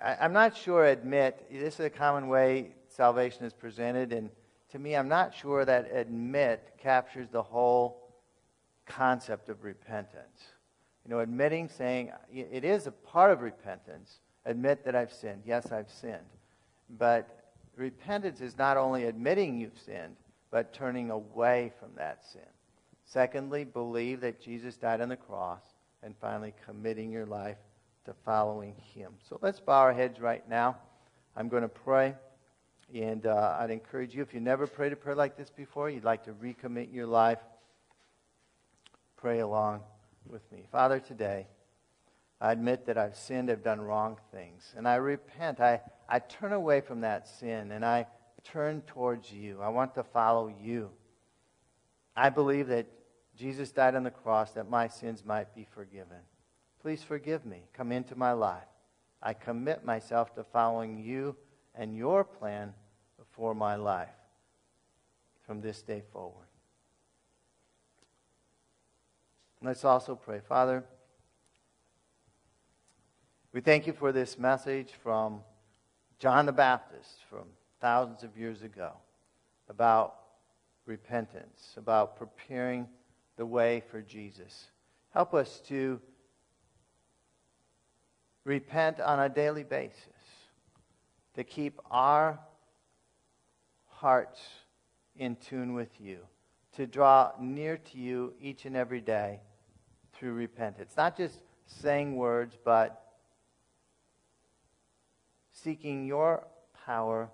I, 0.00 0.16
I'm 0.20 0.32
not 0.32 0.56
sure, 0.56 0.86
admit, 0.86 1.44
this 1.50 1.74
is 1.74 1.86
a 1.86 1.90
common 1.90 2.28
way 2.28 2.76
salvation 2.86 3.44
is 3.44 3.52
presented, 3.52 4.12
and 4.12 4.30
to 4.70 4.78
me, 4.78 4.94
I'm 4.94 5.08
not 5.08 5.34
sure 5.34 5.64
that 5.64 5.90
admit 5.92 6.74
captures 6.78 7.26
the 7.28 7.42
whole 7.42 8.14
concept 8.86 9.48
of 9.48 9.64
repentance. 9.64 10.44
You 11.04 11.10
know, 11.10 11.18
admitting, 11.18 11.68
saying, 11.68 12.12
it 12.32 12.64
is 12.64 12.86
a 12.86 12.92
part 12.92 13.32
of 13.32 13.42
repentance. 13.42 14.20
Admit 14.46 14.84
that 14.84 14.94
I've 14.94 15.12
sinned. 15.12 15.42
Yes, 15.44 15.72
I've 15.72 15.90
sinned. 15.90 16.20
But 16.90 17.52
repentance 17.76 18.40
is 18.40 18.56
not 18.58 18.76
only 18.76 19.04
admitting 19.04 19.60
you've 19.60 19.78
sinned, 19.78 20.16
but 20.50 20.72
turning 20.72 21.10
away 21.10 21.72
from 21.80 21.90
that 21.96 22.24
sin. 22.24 22.42
Secondly, 23.04 23.64
believe 23.64 24.20
that 24.20 24.40
Jesus 24.40 24.76
died 24.76 25.00
on 25.00 25.08
the 25.08 25.16
cross. 25.16 25.62
And 26.02 26.14
finally, 26.20 26.52
committing 26.66 27.10
your 27.10 27.24
life 27.24 27.56
to 28.04 28.14
following 28.24 28.74
him. 28.94 29.12
So 29.26 29.38
let's 29.40 29.58
bow 29.58 29.80
our 29.80 29.92
heads 29.92 30.20
right 30.20 30.46
now. 30.48 30.76
I'm 31.34 31.48
going 31.48 31.62
to 31.62 31.68
pray. 31.68 32.14
And 32.94 33.26
uh, 33.26 33.56
I'd 33.58 33.70
encourage 33.70 34.14
you, 34.14 34.22
if 34.22 34.34
you 34.34 34.40
never 34.40 34.66
prayed 34.66 34.92
a 34.92 34.96
prayer 34.96 35.16
like 35.16 35.36
this 35.36 35.50
before, 35.50 35.88
you'd 35.88 36.04
like 36.04 36.24
to 36.24 36.32
recommit 36.32 36.92
your 36.92 37.06
life, 37.06 37.38
pray 39.16 39.40
along 39.40 39.80
with 40.28 40.42
me. 40.52 40.66
Father, 40.70 41.00
today, 41.00 41.46
I 42.44 42.52
admit 42.52 42.84
that 42.84 42.98
I've 42.98 43.16
sinned, 43.16 43.50
I've 43.50 43.64
done 43.64 43.80
wrong 43.80 44.18
things, 44.30 44.74
and 44.76 44.86
I 44.86 44.96
repent. 44.96 45.60
I, 45.60 45.80
I 46.06 46.18
turn 46.18 46.52
away 46.52 46.82
from 46.82 47.00
that 47.00 47.26
sin 47.26 47.72
and 47.72 47.82
I 47.82 48.06
turn 48.44 48.82
towards 48.82 49.32
you. 49.32 49.62
I 49.62 49.70
want 49.70 49.94
to 49.94 50.02
follow 50.02 50.54
you. 50.62 50.90
I 52.14 52.28
believe 52.28 52.66
that 52.66 52.86
Jesus 53.34 53.72
died 53.72 53.94
on 53.94 54.02
the 54.02 54.10
cross 54.10 54.50
that 54.52 54.68
my 54.68 54.88
sins 54.88 55.24
might 55.24 55.54
be 55.54 55.66
forgiven. 55.74 56.18
Please 56.82 57.02
forgive 57.02 57.46
me. 57.46 57.62
Come 57.72 57.90
into 57.92 58.14
my 58.14 58.32
life. 58.32 58.68
I 59.22 59.32
commit 59.32 59.82
myself 59.82 60.34
to 60.34 60.44
following 60.44 60.98
you 60.98 61.36
and 61.74 61.96
your 61.96 62.24
plan 62.24 62.74
for 63.32 63.54
my 63.54 63.76
life 63.76 64.10
from 65.46 65.62
this 65.62 65.80
day 65.80 66.02
forward. 66.12 66.48
Let's 69.62 69.86
also 69.86 70.14
pray. 70.14 70.40
Father, 70.46 70.84
we 73.54 73.60
thank 73.60 73.86
you 73.86 73.92
for 73.92 74.10
this 74.10 74.36
message 74.36 74.90
from 75.00 75.40
John 76.18 76.44
the 76.44 76.52
Baptist 76.52 77.20
from 77.30 77.44
thousands 77.80 78.24
of 78.24 78.36
years 78.36 78.62
ago 78.62 78.90
about 79.68 80.16
repentance, 80.86 81.74
about 81.76 82.16
preparing 82.16 82.88
the 83.36 83.46
way 83.46 83.84
for 83.92 84.02
Jesus. 84.02 84.70
Help 85.10 85.34
us 85.34 85.62
to 85.68 86.00
repent 88.42 88.98
on 88.98 89.20
a 89.20 89.28
daily 89.28 89.62
basis, 89.62 90.00
to 91.34 91.44
keep 91.44 91.78
our 91.92 92.40
hearts 93.86 94.40
in 95.14 95.36
tune 95.36 95.74
with 95.74 96.00
you, 96.00 96.18
to 96.74 96.88
draw 96.88 97.30
near 97.38 97.76
to 97.76 97.98
you 97.98 98.34
each 98.40 98.64
and 98.64 98.76
every 98.76 99.00
day 99.00 99.38
through 100.12 100.32
repentance. 100.32 100.94
Not 100.96 101.16
just 101.16 101.38
saying 101.66 102.16
words, 102.16 102.58
but 102.64 103.03
seeking 105.64 106.06
your 106.06 106.46
power 106.86 107.30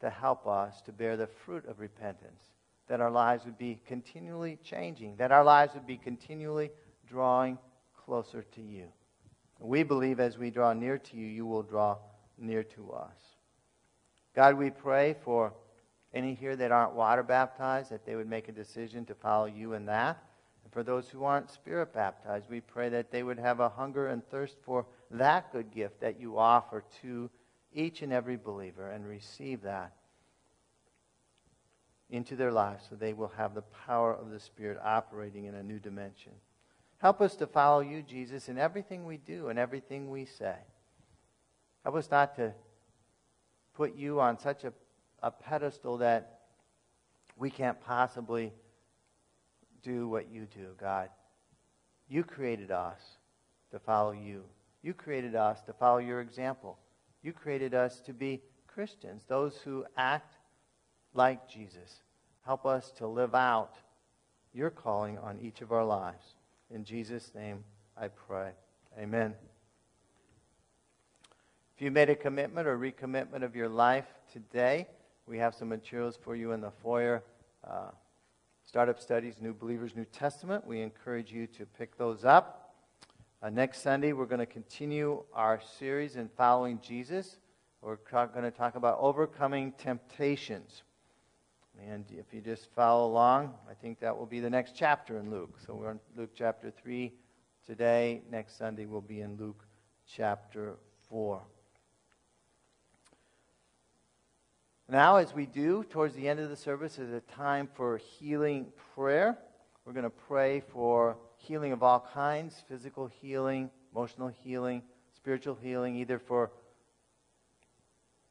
to 0.00 0.08
help 0.08 0.46
us 0.46 0.80
to 0.82 0.92
bear 0.92 1.16
the 1.16 1.26
fruit 1.26 1.66
of 1.66 1.80
repentance, 1.80 2.42
that 2.86 3.00
our 3.00 3.10
lives 3.10 3.44
would 3.44 3.58
be 3.58 3.80
continually 3.86 4.58
changing, 4.62 5.16
that 5.16 5.32
our 5.32 5.44
lives 5.44 5.74
would 5.74 5.86
be 5.86 5.96
continually 5.96 6.70
drawing 7.06 7.58
closer 8.04 8.42
to 8.54 8.62
you. 8.62 8.84
We 9.60 9.82
believe 9.82 10.20
as 10.20 10.38
we 10.38 10.50
draw 10.50 10.72
near 10.72 10.98
to 10.98 11.16
you, 11.16 11.26
you 11.26 11.44
will 11.44 11.64
draw 11.64 11.98
near 12.38 12.62
to 12.62 12.92
us. 12.92 13.18
God, 14.36 14.56
we 14.56 14.70
pray 14.70 15.16
for 15.24 15.52
any 16.14 16.34
here 16.34 16.54
that 16.54 16.70
aren't 16.70 16.94
water 16.94 17.24
baptized, 17.24 17.90
that 17.90 18.06
they 18.06 18.14
would 18.14 18.28
make 18.28 18.48
a 18.48 18.52
decision 18.52 19.04
to 19.06 19.14
follow 19.14 19.46
you 19.46 19.72
in 19.72 19.84
that. 19.86 20.22
And 20.62 20.72
for 20.72 20.84
those 20.84 21.08
who 21.08 21.24
aren't 21.24 21.50
spirit 21.50 21.92
baptized, 21.92 22.48
we 22.48 22.60
pray 22.60 22.88
that 22.90 23.10
they 23.10 23.24
would 23.24 23.38
have 23.38 23.58
a 23.58 23.68
hunger 23.68 24.06
and 24.06 24.26
thirst 24.28 24.56
for 24.62 24.86
that 25.10 25.52
good 25.52 25.72
gift 25.72 26.00
that 26.00 26.20
you 26.20 26.38
offer 26.38 26.84
to 27.02 27.28
each 27.72 28.02
and 28.02 28.12
every 28.12 28.36
believer 28.36 28.90
and 28.90 29.06
receive 29.06 29.62
that 29.62 29.92
into 32.10 32.36
their 32.36 32.52
lives 32.52 32.84
so 32.88 32.96
they 32.96 33.12
will 33.12 33.32
have 33.36 33.54
the 33.54 33.62
power 33.86 34.14
of 34.14 34.30
the 34.30 34.40
Spirit 34.40 34.78
operating 34.82 35.44
in 35.44 35.54
a 35.54 35.62
new 35.62 35.78
dimension. 35.78 36.32
Help 36.98 37.20
us 37.20 37.36
to 37.36 37.46
follow 37.46 37.80
you, 37.80 38.02
Jesus, 38.02 38.48
in 38.48 38.58
everything 38.58 39.04
we 39.04 39.18
do 39.18 39.48
and 39.48 39.58
everything 39.58 40.10
we 40.10 40.24
say. 40.24 40.56
Help 41.84 41.96
us 41.96 42.10
not 42.10 42.34
to 42.36 42.52
put 43.74 43.94
you 43.94 44.20
on 44.20 44.38
such 44.38 44.64
a, 44.64 44.72
a 45.22 45.30
pedestal 45.30 45.98
that 45.98 46.40
we 47.36 47.50
can't 47.50 47.80
possibly 47.80 48.52
do 49.82 50.08
what 50.08 50.30
you 50.30 50.46
do, 50.46 50.68
God. 50.80 51.08
You 52.08 52.24
created 52.24 52.70
us 52.70 53.00
to 53.70 53.78
follow 53.78 54.12
you. 54.12 54.42
You 54.82 54.94
created 54.94 55.36
us 55.36 55.60
to 55.62 55.72
follow 55.72 55.98
your 55.98 56.20
example. 56.20 56.78
You 57.22 57.32
created 57.32 57.74
us 57.74 58.00
to 58.00 58.12
be 58.12 58.42
Christians, 58.66 59.24
those 59.26 59.56
who 59.58 59.84
act 59.96 60.34
like 61.14 61.48
Jesus. 61.48 62.02
Help 62.44 62.64
us 62.64 62.92
to 62.92 63.06
live 63.06 63.34
out 63.34 63.74
your 64.52 64.70
calling 64.70 65.18
on 65.18 65.38
each 65.40 65.60
of 65.60 65.72
our 65.72 65.84
lives. 65.84 66.34
In 66.70 66.84
Jesus' 66.84 67.32
name 67.34 67.64
I 67.96 68.08
pray. 68.08 68.50
Amen. 68.98 69.34
If 71.76 71.82
you 71.82 71.90
made 71.90 72.10
a 72.10 72.16
commitment 72.16 72.66
or 72.66 72.76
recommitment 72.78 73.42
of 73.42 73.54
your 73.54 73.68
life 73.68 74.06
today, 74.32 74.86
we 75.26 75.38
have 75.38 75.54
some 75.54 75.68
materials 75.68 76.18
for 76.20 76.34
you 76.34 76.52
in 76.52 76.60
the 76.60 76.70
foyer. 76.82 77.22
Uh, 77.68 77.90
Startup 78.64 79.00
Studies, 79.00 79.36
New 79.40 79.54
Believers, 79.54 79.96
New 79.96 80.04
Testament. 80.06 80.66
We 80.66 80.82
encourage 80.82 81.32
you 81.32 81.46
to 81.46 81.66
pick 81.66 81.96
those 81.96 82.24
up. 82.24 82.57
Uh, 83.40 83.50
next 83.50 83.82
Sunday, 83.82 84.12
we're 84.12 84.26
going 84.26 84.40
to 84.40 84.46
continue 84.46 85.22
our 85.32 85.60
series 85.78 86.16
in 86.16 86.28
following 86.36 86.80
Jesus. 86.80 87.36
We're 87.80 87.98
going 88.10 88.42
to 88.42 88.50
talk 88.50 88.74
about 88.74 88.98
overcoming 88.98 89.70
temptations. 89.78 90.82
And 91.88 92.04
if 92.10 92.34
you 92.34 92.40
just 92.40 92.68
follow 92.74 93.06
along, 93.06 93.54
I 93.70 93.74
think 93.74 94.00
that 94.00 94.18
will 94.18 94.26
be 94.26 94.40
the 94.40 94.50
next 94.50 94.74
chapter 94.74 95.18
in 95.18 95.30
Luke. 95.30 95.56
So 95.64 95.76
we're 95.76 95.92
in 95.92 96.00
Luke 96.16 96.32
chapter 96.34 96.72
3 96.72 97.12
today. 97.64 98.22
Next 98.28 98.58
Sunday, 98.58 98.86
we'll 98.86 99.00
be 99.00 99.20
in 99.20 99.36
Luke 99.36 99.64
chapter 100.04 100.74
4. 101.08 101.40
Now, 104.88 105.14
as 105.18 105.32
we 105.32 105.46
do 105.46 105.84
towards 105.84 106.16
the 106.16 106.28
end 106.28 106.40
of 106.40 106.48
the 106.48 106.56
service, 106.56 106.98
is 106.98 107.12
a 107.12 107.20
time 107.20 107.68
for 107.72 107.98
healing 107.98 108.66
prayer. 108.96 109.38
We're 109.84 109.92
going 109.92 110.02
to 110.02 110.10
pray 110.10 110.64
for 110.72 111.16
healing 111.38 111.72
of 111.72 111.82
all 111.82 112.06
kinds 112.12 112.62
physical 112.68 113.06
healing, 113.06 113.70
emotional 113.92 114.28
healing, 114.28 114.82
spiritual 115.14 115.56
healing, 115.60 115.96
either 115.96 116.18
for 116.18 116.50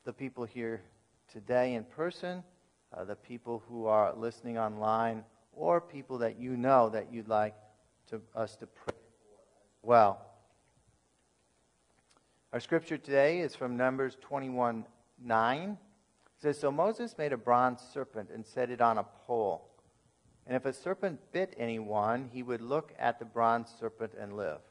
the 0.05 0.14
people 0.14 0.45
here 0.45 0.82
today 1.32 1.74
in 1.74 1.84
person, 1.84 2.43
uh, 2.95 3.03
the 3.03 3.16
people 3.16 3.64
who 3.68 3.88
are 3.88 4.14
listening 4.16 4.58
online, 4.58 5.24
or 5.51 5.82
people 5.82 6.20
that 6.20 6.39
you 6.39 6.55
know 6.55 6.89
that 6.89 7.12
you'd 7.12 7.28
like 7.28 7.55
to, 8.10 8.22
us 8.36 8.55
to 8.55 8.68
pray 8.68 8.95
for 8.95 9.88
well. 9.88 10.22
Our 12.53 12.60
scripture 12.60 12.97
today 12.97 13.39
is 13.39 13.55
from 13.55 13.76
Numbers 13.76 14.16
21 14.22 14.86
9. 15.20 15.70
It 15.70 15.78
says, 16.41 16.60
So 16.60 16.72
Moses 16.72 17.18
made 17.18 17.34
a 17.34 17.38
bronze 17.38 17.82
serpent 17.93 18.30
and 18.34 18.45
set 18.45 18.70
it 18.70 18.80
on 18.80 18.97
a 18.97 19.05
pole. 19.26 19.68
And 20.48 20.56
if 20.56 20.66
a 20.66 20.72
serpent 20.72 21.20
bit 21.34 21.54
anyone, 21.58 22.30
he 22.32 22.41
would 22.41 22.62
look 22.62 22.93
at 22.98 23.20
the 23.20 23.26
bronze 23.26 23.70
serpent 23.80 24.14
and 24.18 24.38
live. 24.38 24.62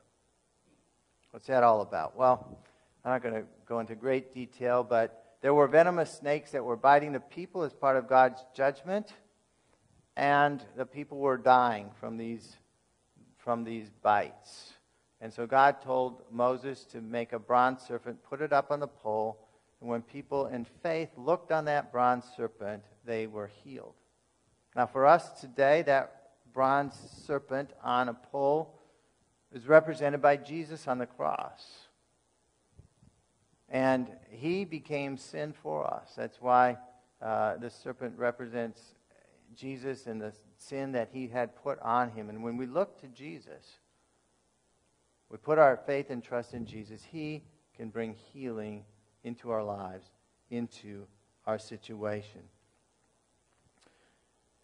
What's 1.33 1.49
that 1.49 1.62
all 1.62 1.83
about? 1.83 2.16
Well, 2.16 2.59
I'm 3.05 3.12
not 3.12 3.22
going 3.22 3.35
to 3.35 3.45
go 3.68 3.81
into 3.81 3.95
great 3.95 4.33
detail, 4.33 4.83
but 4.83 5.37
there 5.43 5.53
were 5.53 5.68
venomous 5.68 6.11
snakes 6.11 6.53
that 6.53 6.64
were 6.64 6.77
biting 6.77 7.12
the 7.12 7.20
people 7.20 7.62
as 7.62 7.74
part 7.74 7.99
of 7.99 8.09
God's 8.09 8.43
judgment, 8.55 9.12
and 10.16 10.64
the 10.79 10.87
people 10.87 11.18
were 11.18 11.37
dying 11.37 11.91
from 12.01 12.16
these, 12.16 12.57
from 13.37 13.62
these 13.62 13.91
bites. 14.03 14.72
And 15.20 15.31
so 15.31 15.47
God 15.47 15.83
told 15.83 16.22
Moses 16.31 16.85
to 16.87 17.03
make 17.03 17.35
a 17.35 17.39
bronze 17.39 17.83
serpent, 17.83 18.24
put 18.24 18.41
it 18.41 18.53
up 18.53 18.70
on 18.70 18.81
the 18.81 18.89
pole, 18.89 19.39
and 19.83 19.91
when 19.91 20.01
people 20.01 20.47
in 20.47 20.64
faith 20.83 21.11
looked 21.18 21.53
on 21.53 21.66
that 21.66 21.93
bronze 21.93 22.24
serpent, 22.35 22.83
they 23.05 23.27
were 23.27 23.51
healed. 23.62 23.95
Now, 24.77 24.85
for 24.85 25.07
us 25.07 25.41
today, 25.41 25.81
that 25.83 26.12
bronze 26.53 26.95
serpent 27.24 27.70
on 27.83 28.11
a 28.11 28.14
pole 28.14 28.79
is 29.55 29.66
represented 29.66 30.20
by 30.20 30.37
Jesus 30.37 30.87
on 30.87 30.99
the 30.99 31.07
cross. 31.07 31.66
And 33.70 34.07
he 34.31 34.66
became 34.66 35.16
sin 35.16 35.55
for 35.55 35.91
us. 35.91 36.12
That's 36.14 36.43
why 36.43 36.77
uh, 37.22 37.57
the 37.57 37.70
serpent 37.70 38.18
represents 38.18 38.83
Jesus 39.57 40.07
and 40.07 40.20
the 40.20 40.35
sin 40.59 40.93
that 40.93 41.09
he 41.11 41.27
had 41.27 41.57
put 41.57 41.81
on 41.81 42.11
him. 42.11 42.29
And 42.29 42.43
when 42.43 42.59
we 42.59 42.66
look 42.66 43.01
to 43.01 43.07
Jesus, 43.07 43.79
we 45.31 45.39
put 45.39 45.59
our 45.59 45.79
faith 45.79 46.11
and 46.11 46.22
trust 46.22 46.53
in 46.53 46.66
Jesus, 46.66 47.03
he 47.03 47.45
can 47.74 47.89
bring 47.89 48.14
healing 48.33 48.85
into 49.24 49.51
our 49.51 49.64
lives, 49.64 50.11
into 50.51 51.07
our 51.47 51.59
situation. 51.59 52.43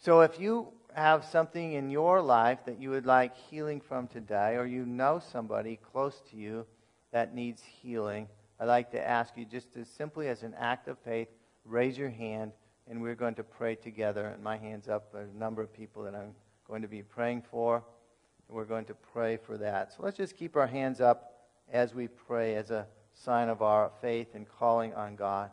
So 0.03 0.23
if 0.23 0.41
you 0.41 0.73
have 0.95 1.25
something 1.25 1.75
in 1.75 1.89
your 1.89 2.21
life 2.21 2.59
that 2.67 2.81
you 2.81 2.91
would 2.91 3.07
like 3.07 3.37
healing 3.37 3.81
from 3.81 4.09
today, 4.09 4.57
or 4.57 4.67
you 4.67 4.85
know 4.85 5.23
somebody 5.31 5.79
close 5.93 6.21
to 6.33 6.37
you 6.37 6.67
that 7.13 7.37
needs 7.37 7.63
healing, 7.63 8.27
I'd 8.59 8.65
like 8.65 8.91
to 8.91 9.09
ask 9.09 9.37
you 9.37 9.45
just 9.45 9.77
as 9.77 9.87
simply 9.89 10.27
as 10.27 10.43
an 10.43 10.55
act 10.59 10.89
of 10.89 10.99
faith, 10.99 11.29
raise 11.65 11.97
your 11.97 12.11
hand, 12.11 12.51
and 12.91 13.01
we're 13.01 13.15
going 13.15 13.37
to 13.37 13.45
pray 13.45 13.77
together. 13.77 14.27
And 14.27 14.43
my 14.43 14.57
hand's 14.57 14.89
up. 14.89 15.13
There's 15.13 15.31
a 15.31 15.39
number 15.39 15.63
of 15.63 15.73
people 15.73 16.03
that 16.03 16.17
I'm 16.17 16.35
going 16.67 16.83
to 16.83 16.89
be 16.89 17.05
praying 17.05 17.45
for, 17.49 17.77
and 17.77 18.57
we're 18.57 18.65
going 18.65 18.87
to 18.87 18.95
pray 18.95 19.37
for 19.37 19.57
that. 19.59 19.93
So 19.93 20.03
let's 20.03 20.17
just 20.17 20.37
keep 20.37 20.57
our 20.57 20.67
hands 20.67 21.01
up 21.01 21.47
as 21.73 21.95
we 21.95 22.09
pray 22.09 22.57
as 22.57 22.73
a 22.73 22.89
sign 23.15 23.49
of 23.49 23.63
our 23.63 23.93
faith 24.01 24.35
and 24.35 24.49
calling 24.49 24.95
on 24.95 25.15
God. 25.15 25.53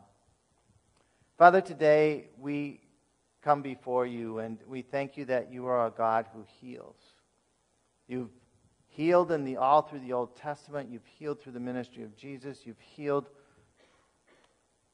Father, 1.38 1.60
today 1.60 2.24
we 2.36 2.80
come 3.42 3.62
before 3.62 4.06
you 4.06 4.38
and 4.38 4.58
we 4.66 4.82
thank 4.82 5.16
you 5.16 5.24
that 5.26 5.52
you 5.52 5.66
are 5.66 5.86
a 5.86 5.90
God 5.90 6.26
who 6.34 6.44
heals. 6.60 6.96
You've 8.06 8.30
healed 8.88 9.32
in 9.32 9.44
the 9.44 9.56
all 9.56 9.82
through 9.82 10.00
the 10.00 10.12
Old 10.12 10.36
Testament, 10.36 10.90
you've 10.90 11.06
healed 11.18 11.40
through 11.40 11.52
the 11.52 11.60
ministry 11.60 12.02
of 12.02 12.16
Jesus, 12.16 12.58
you've 12.64 12.80
healed 12.80 13.26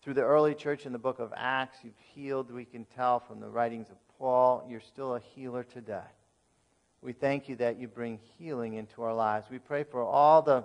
through 0.02 0.14
the 0.14 0.22
early 0.22 0.54
church 0.54 0.86
in 0.86 0.92
the 0.92 0.98
book 0.98 1.18
of 1.18 1.32
Acts, 1.36 1.78
you've 1.82 1.98
healed, 2.14 2.52
we 2.52 2.64
can 2.64 2.84
tell 2.84 3.18
from 3.18 3.40
the 3.40 3.48
writings 3.48 3.88
of 3.90 3.96
Paul, 4.18 4.64
you're 4.68 4.80
still 4.80 5.16
a 5.16 5.20
healer 5.34 5.64
today. 5.64 6.00
We 7.02 7.12
thank 7.12 7.48
you 7.48 7.56
that 7.56 7.78
you 7.78 7.88
bring 7.88 8.18
healing 8.38 8.74
into 8.74 9.02
our 9.02 9.14
lives. 9.14 9.46
We 9.50 9.58
pray 9.58 9.84
for 9.84 10.02
all 10.02 10.42
the 10.42 10.64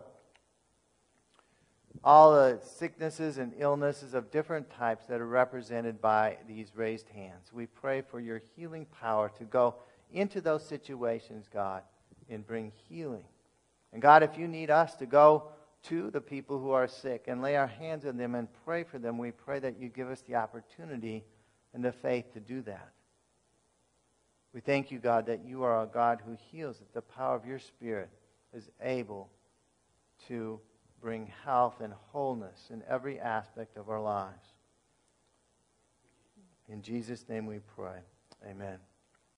all 2.04 2.34
the 2.34 2.60
sicknesses 2.64 3.38
and 3.38 3.54
illnesses 3.58 4.14
of 4.14 4.32
different 4.32 4.70
types 4.72 5.06
that 5.06 5.22
are 5.22 5.28
represented 5.28 6.02
by 6.02 6.38
these 6.47 6.76
raised 6.76 7.10
hands. 7.10 7.52
We 7.54 7.68
pray 7.68 8.02
for 8.02 8.20
your 8.20 8.41
healing 8.56 8.86
power 8.86 9.32
to 9.38 9.43
go 9.43 9.76
into 10.12 10.41
those 10.41 10.66
situations, 10.66 11.47
God, 11.54 11.84
and 12.30 12.45
bring 12.45 12.72
healing. 12.89 13.26
And 13.93 14.02
God, 14.02 14.24
if 14.24 14.38
you 14.38 14.47
need 14.47 14.70
us 14.70 14.95
to 14.95 15.06
go 15.06 15.49
to 15.84 16.10
the 16.12 16.22
people 16.22 16.60
who 16.60 16.72
are 16.72 16.88
sick 16.88 17.26
and 17.28 17.41
lay 17.41 17.56
our 17.56 17.68
hands 17.68 18.06
on 18.06 18.18
them 18.18 18.36
and 18.36 18.47
pray 18.66 18.84
for 18.84 18.97
them, 18.97 19.18
we 19.18 19.32
pray 19.32 19.60
that 19.60 19.80
you 19.80 19.89
give 19.89 20.10
us 20.10 20.22
the 20.22 20.36
opportunity 20.36 21.24
and 21.74 21.84
the 21.84 21.91
faith 21.91 22.34
to 22.34 22.39
do 22.39 22.62
that. 22.64 22.91
We 24.54 24.60
thank 24.60 24.91
you, 24.91 24.99
God, 24.99 25.28
that 25.28 25.45
you 25.45 25.64
are 25.64 25.84
a 25.84 25.88
God 25.88 26.22
who 26.26 26.38
heals, 26.52 26.80
that 26.80 26.93
the 26.93 27.02
power 27.02 27.36
of 27.36 27.45
your 27.45 27.60
Spirit 27.60 28.10
is 28.54 28.70
able 28.82 29.30
to 30.28 30.60
bring 31.02 31.32
health 31.43 31.82
and 31.82 31.93
wholeness 32.12 32.70
in 32.70 32.84
every 32.88 33.20
aspect 33.20 33.78
of 33.78 33.89
our 33.89 34.02
lives. 34.02 34.47
In 36.70 36.82
Jesus' 36.82 37.28
name 37.28 37.45
we 37.45 37.60
pray. 37.76 37.99
Amen. 38.47 38.78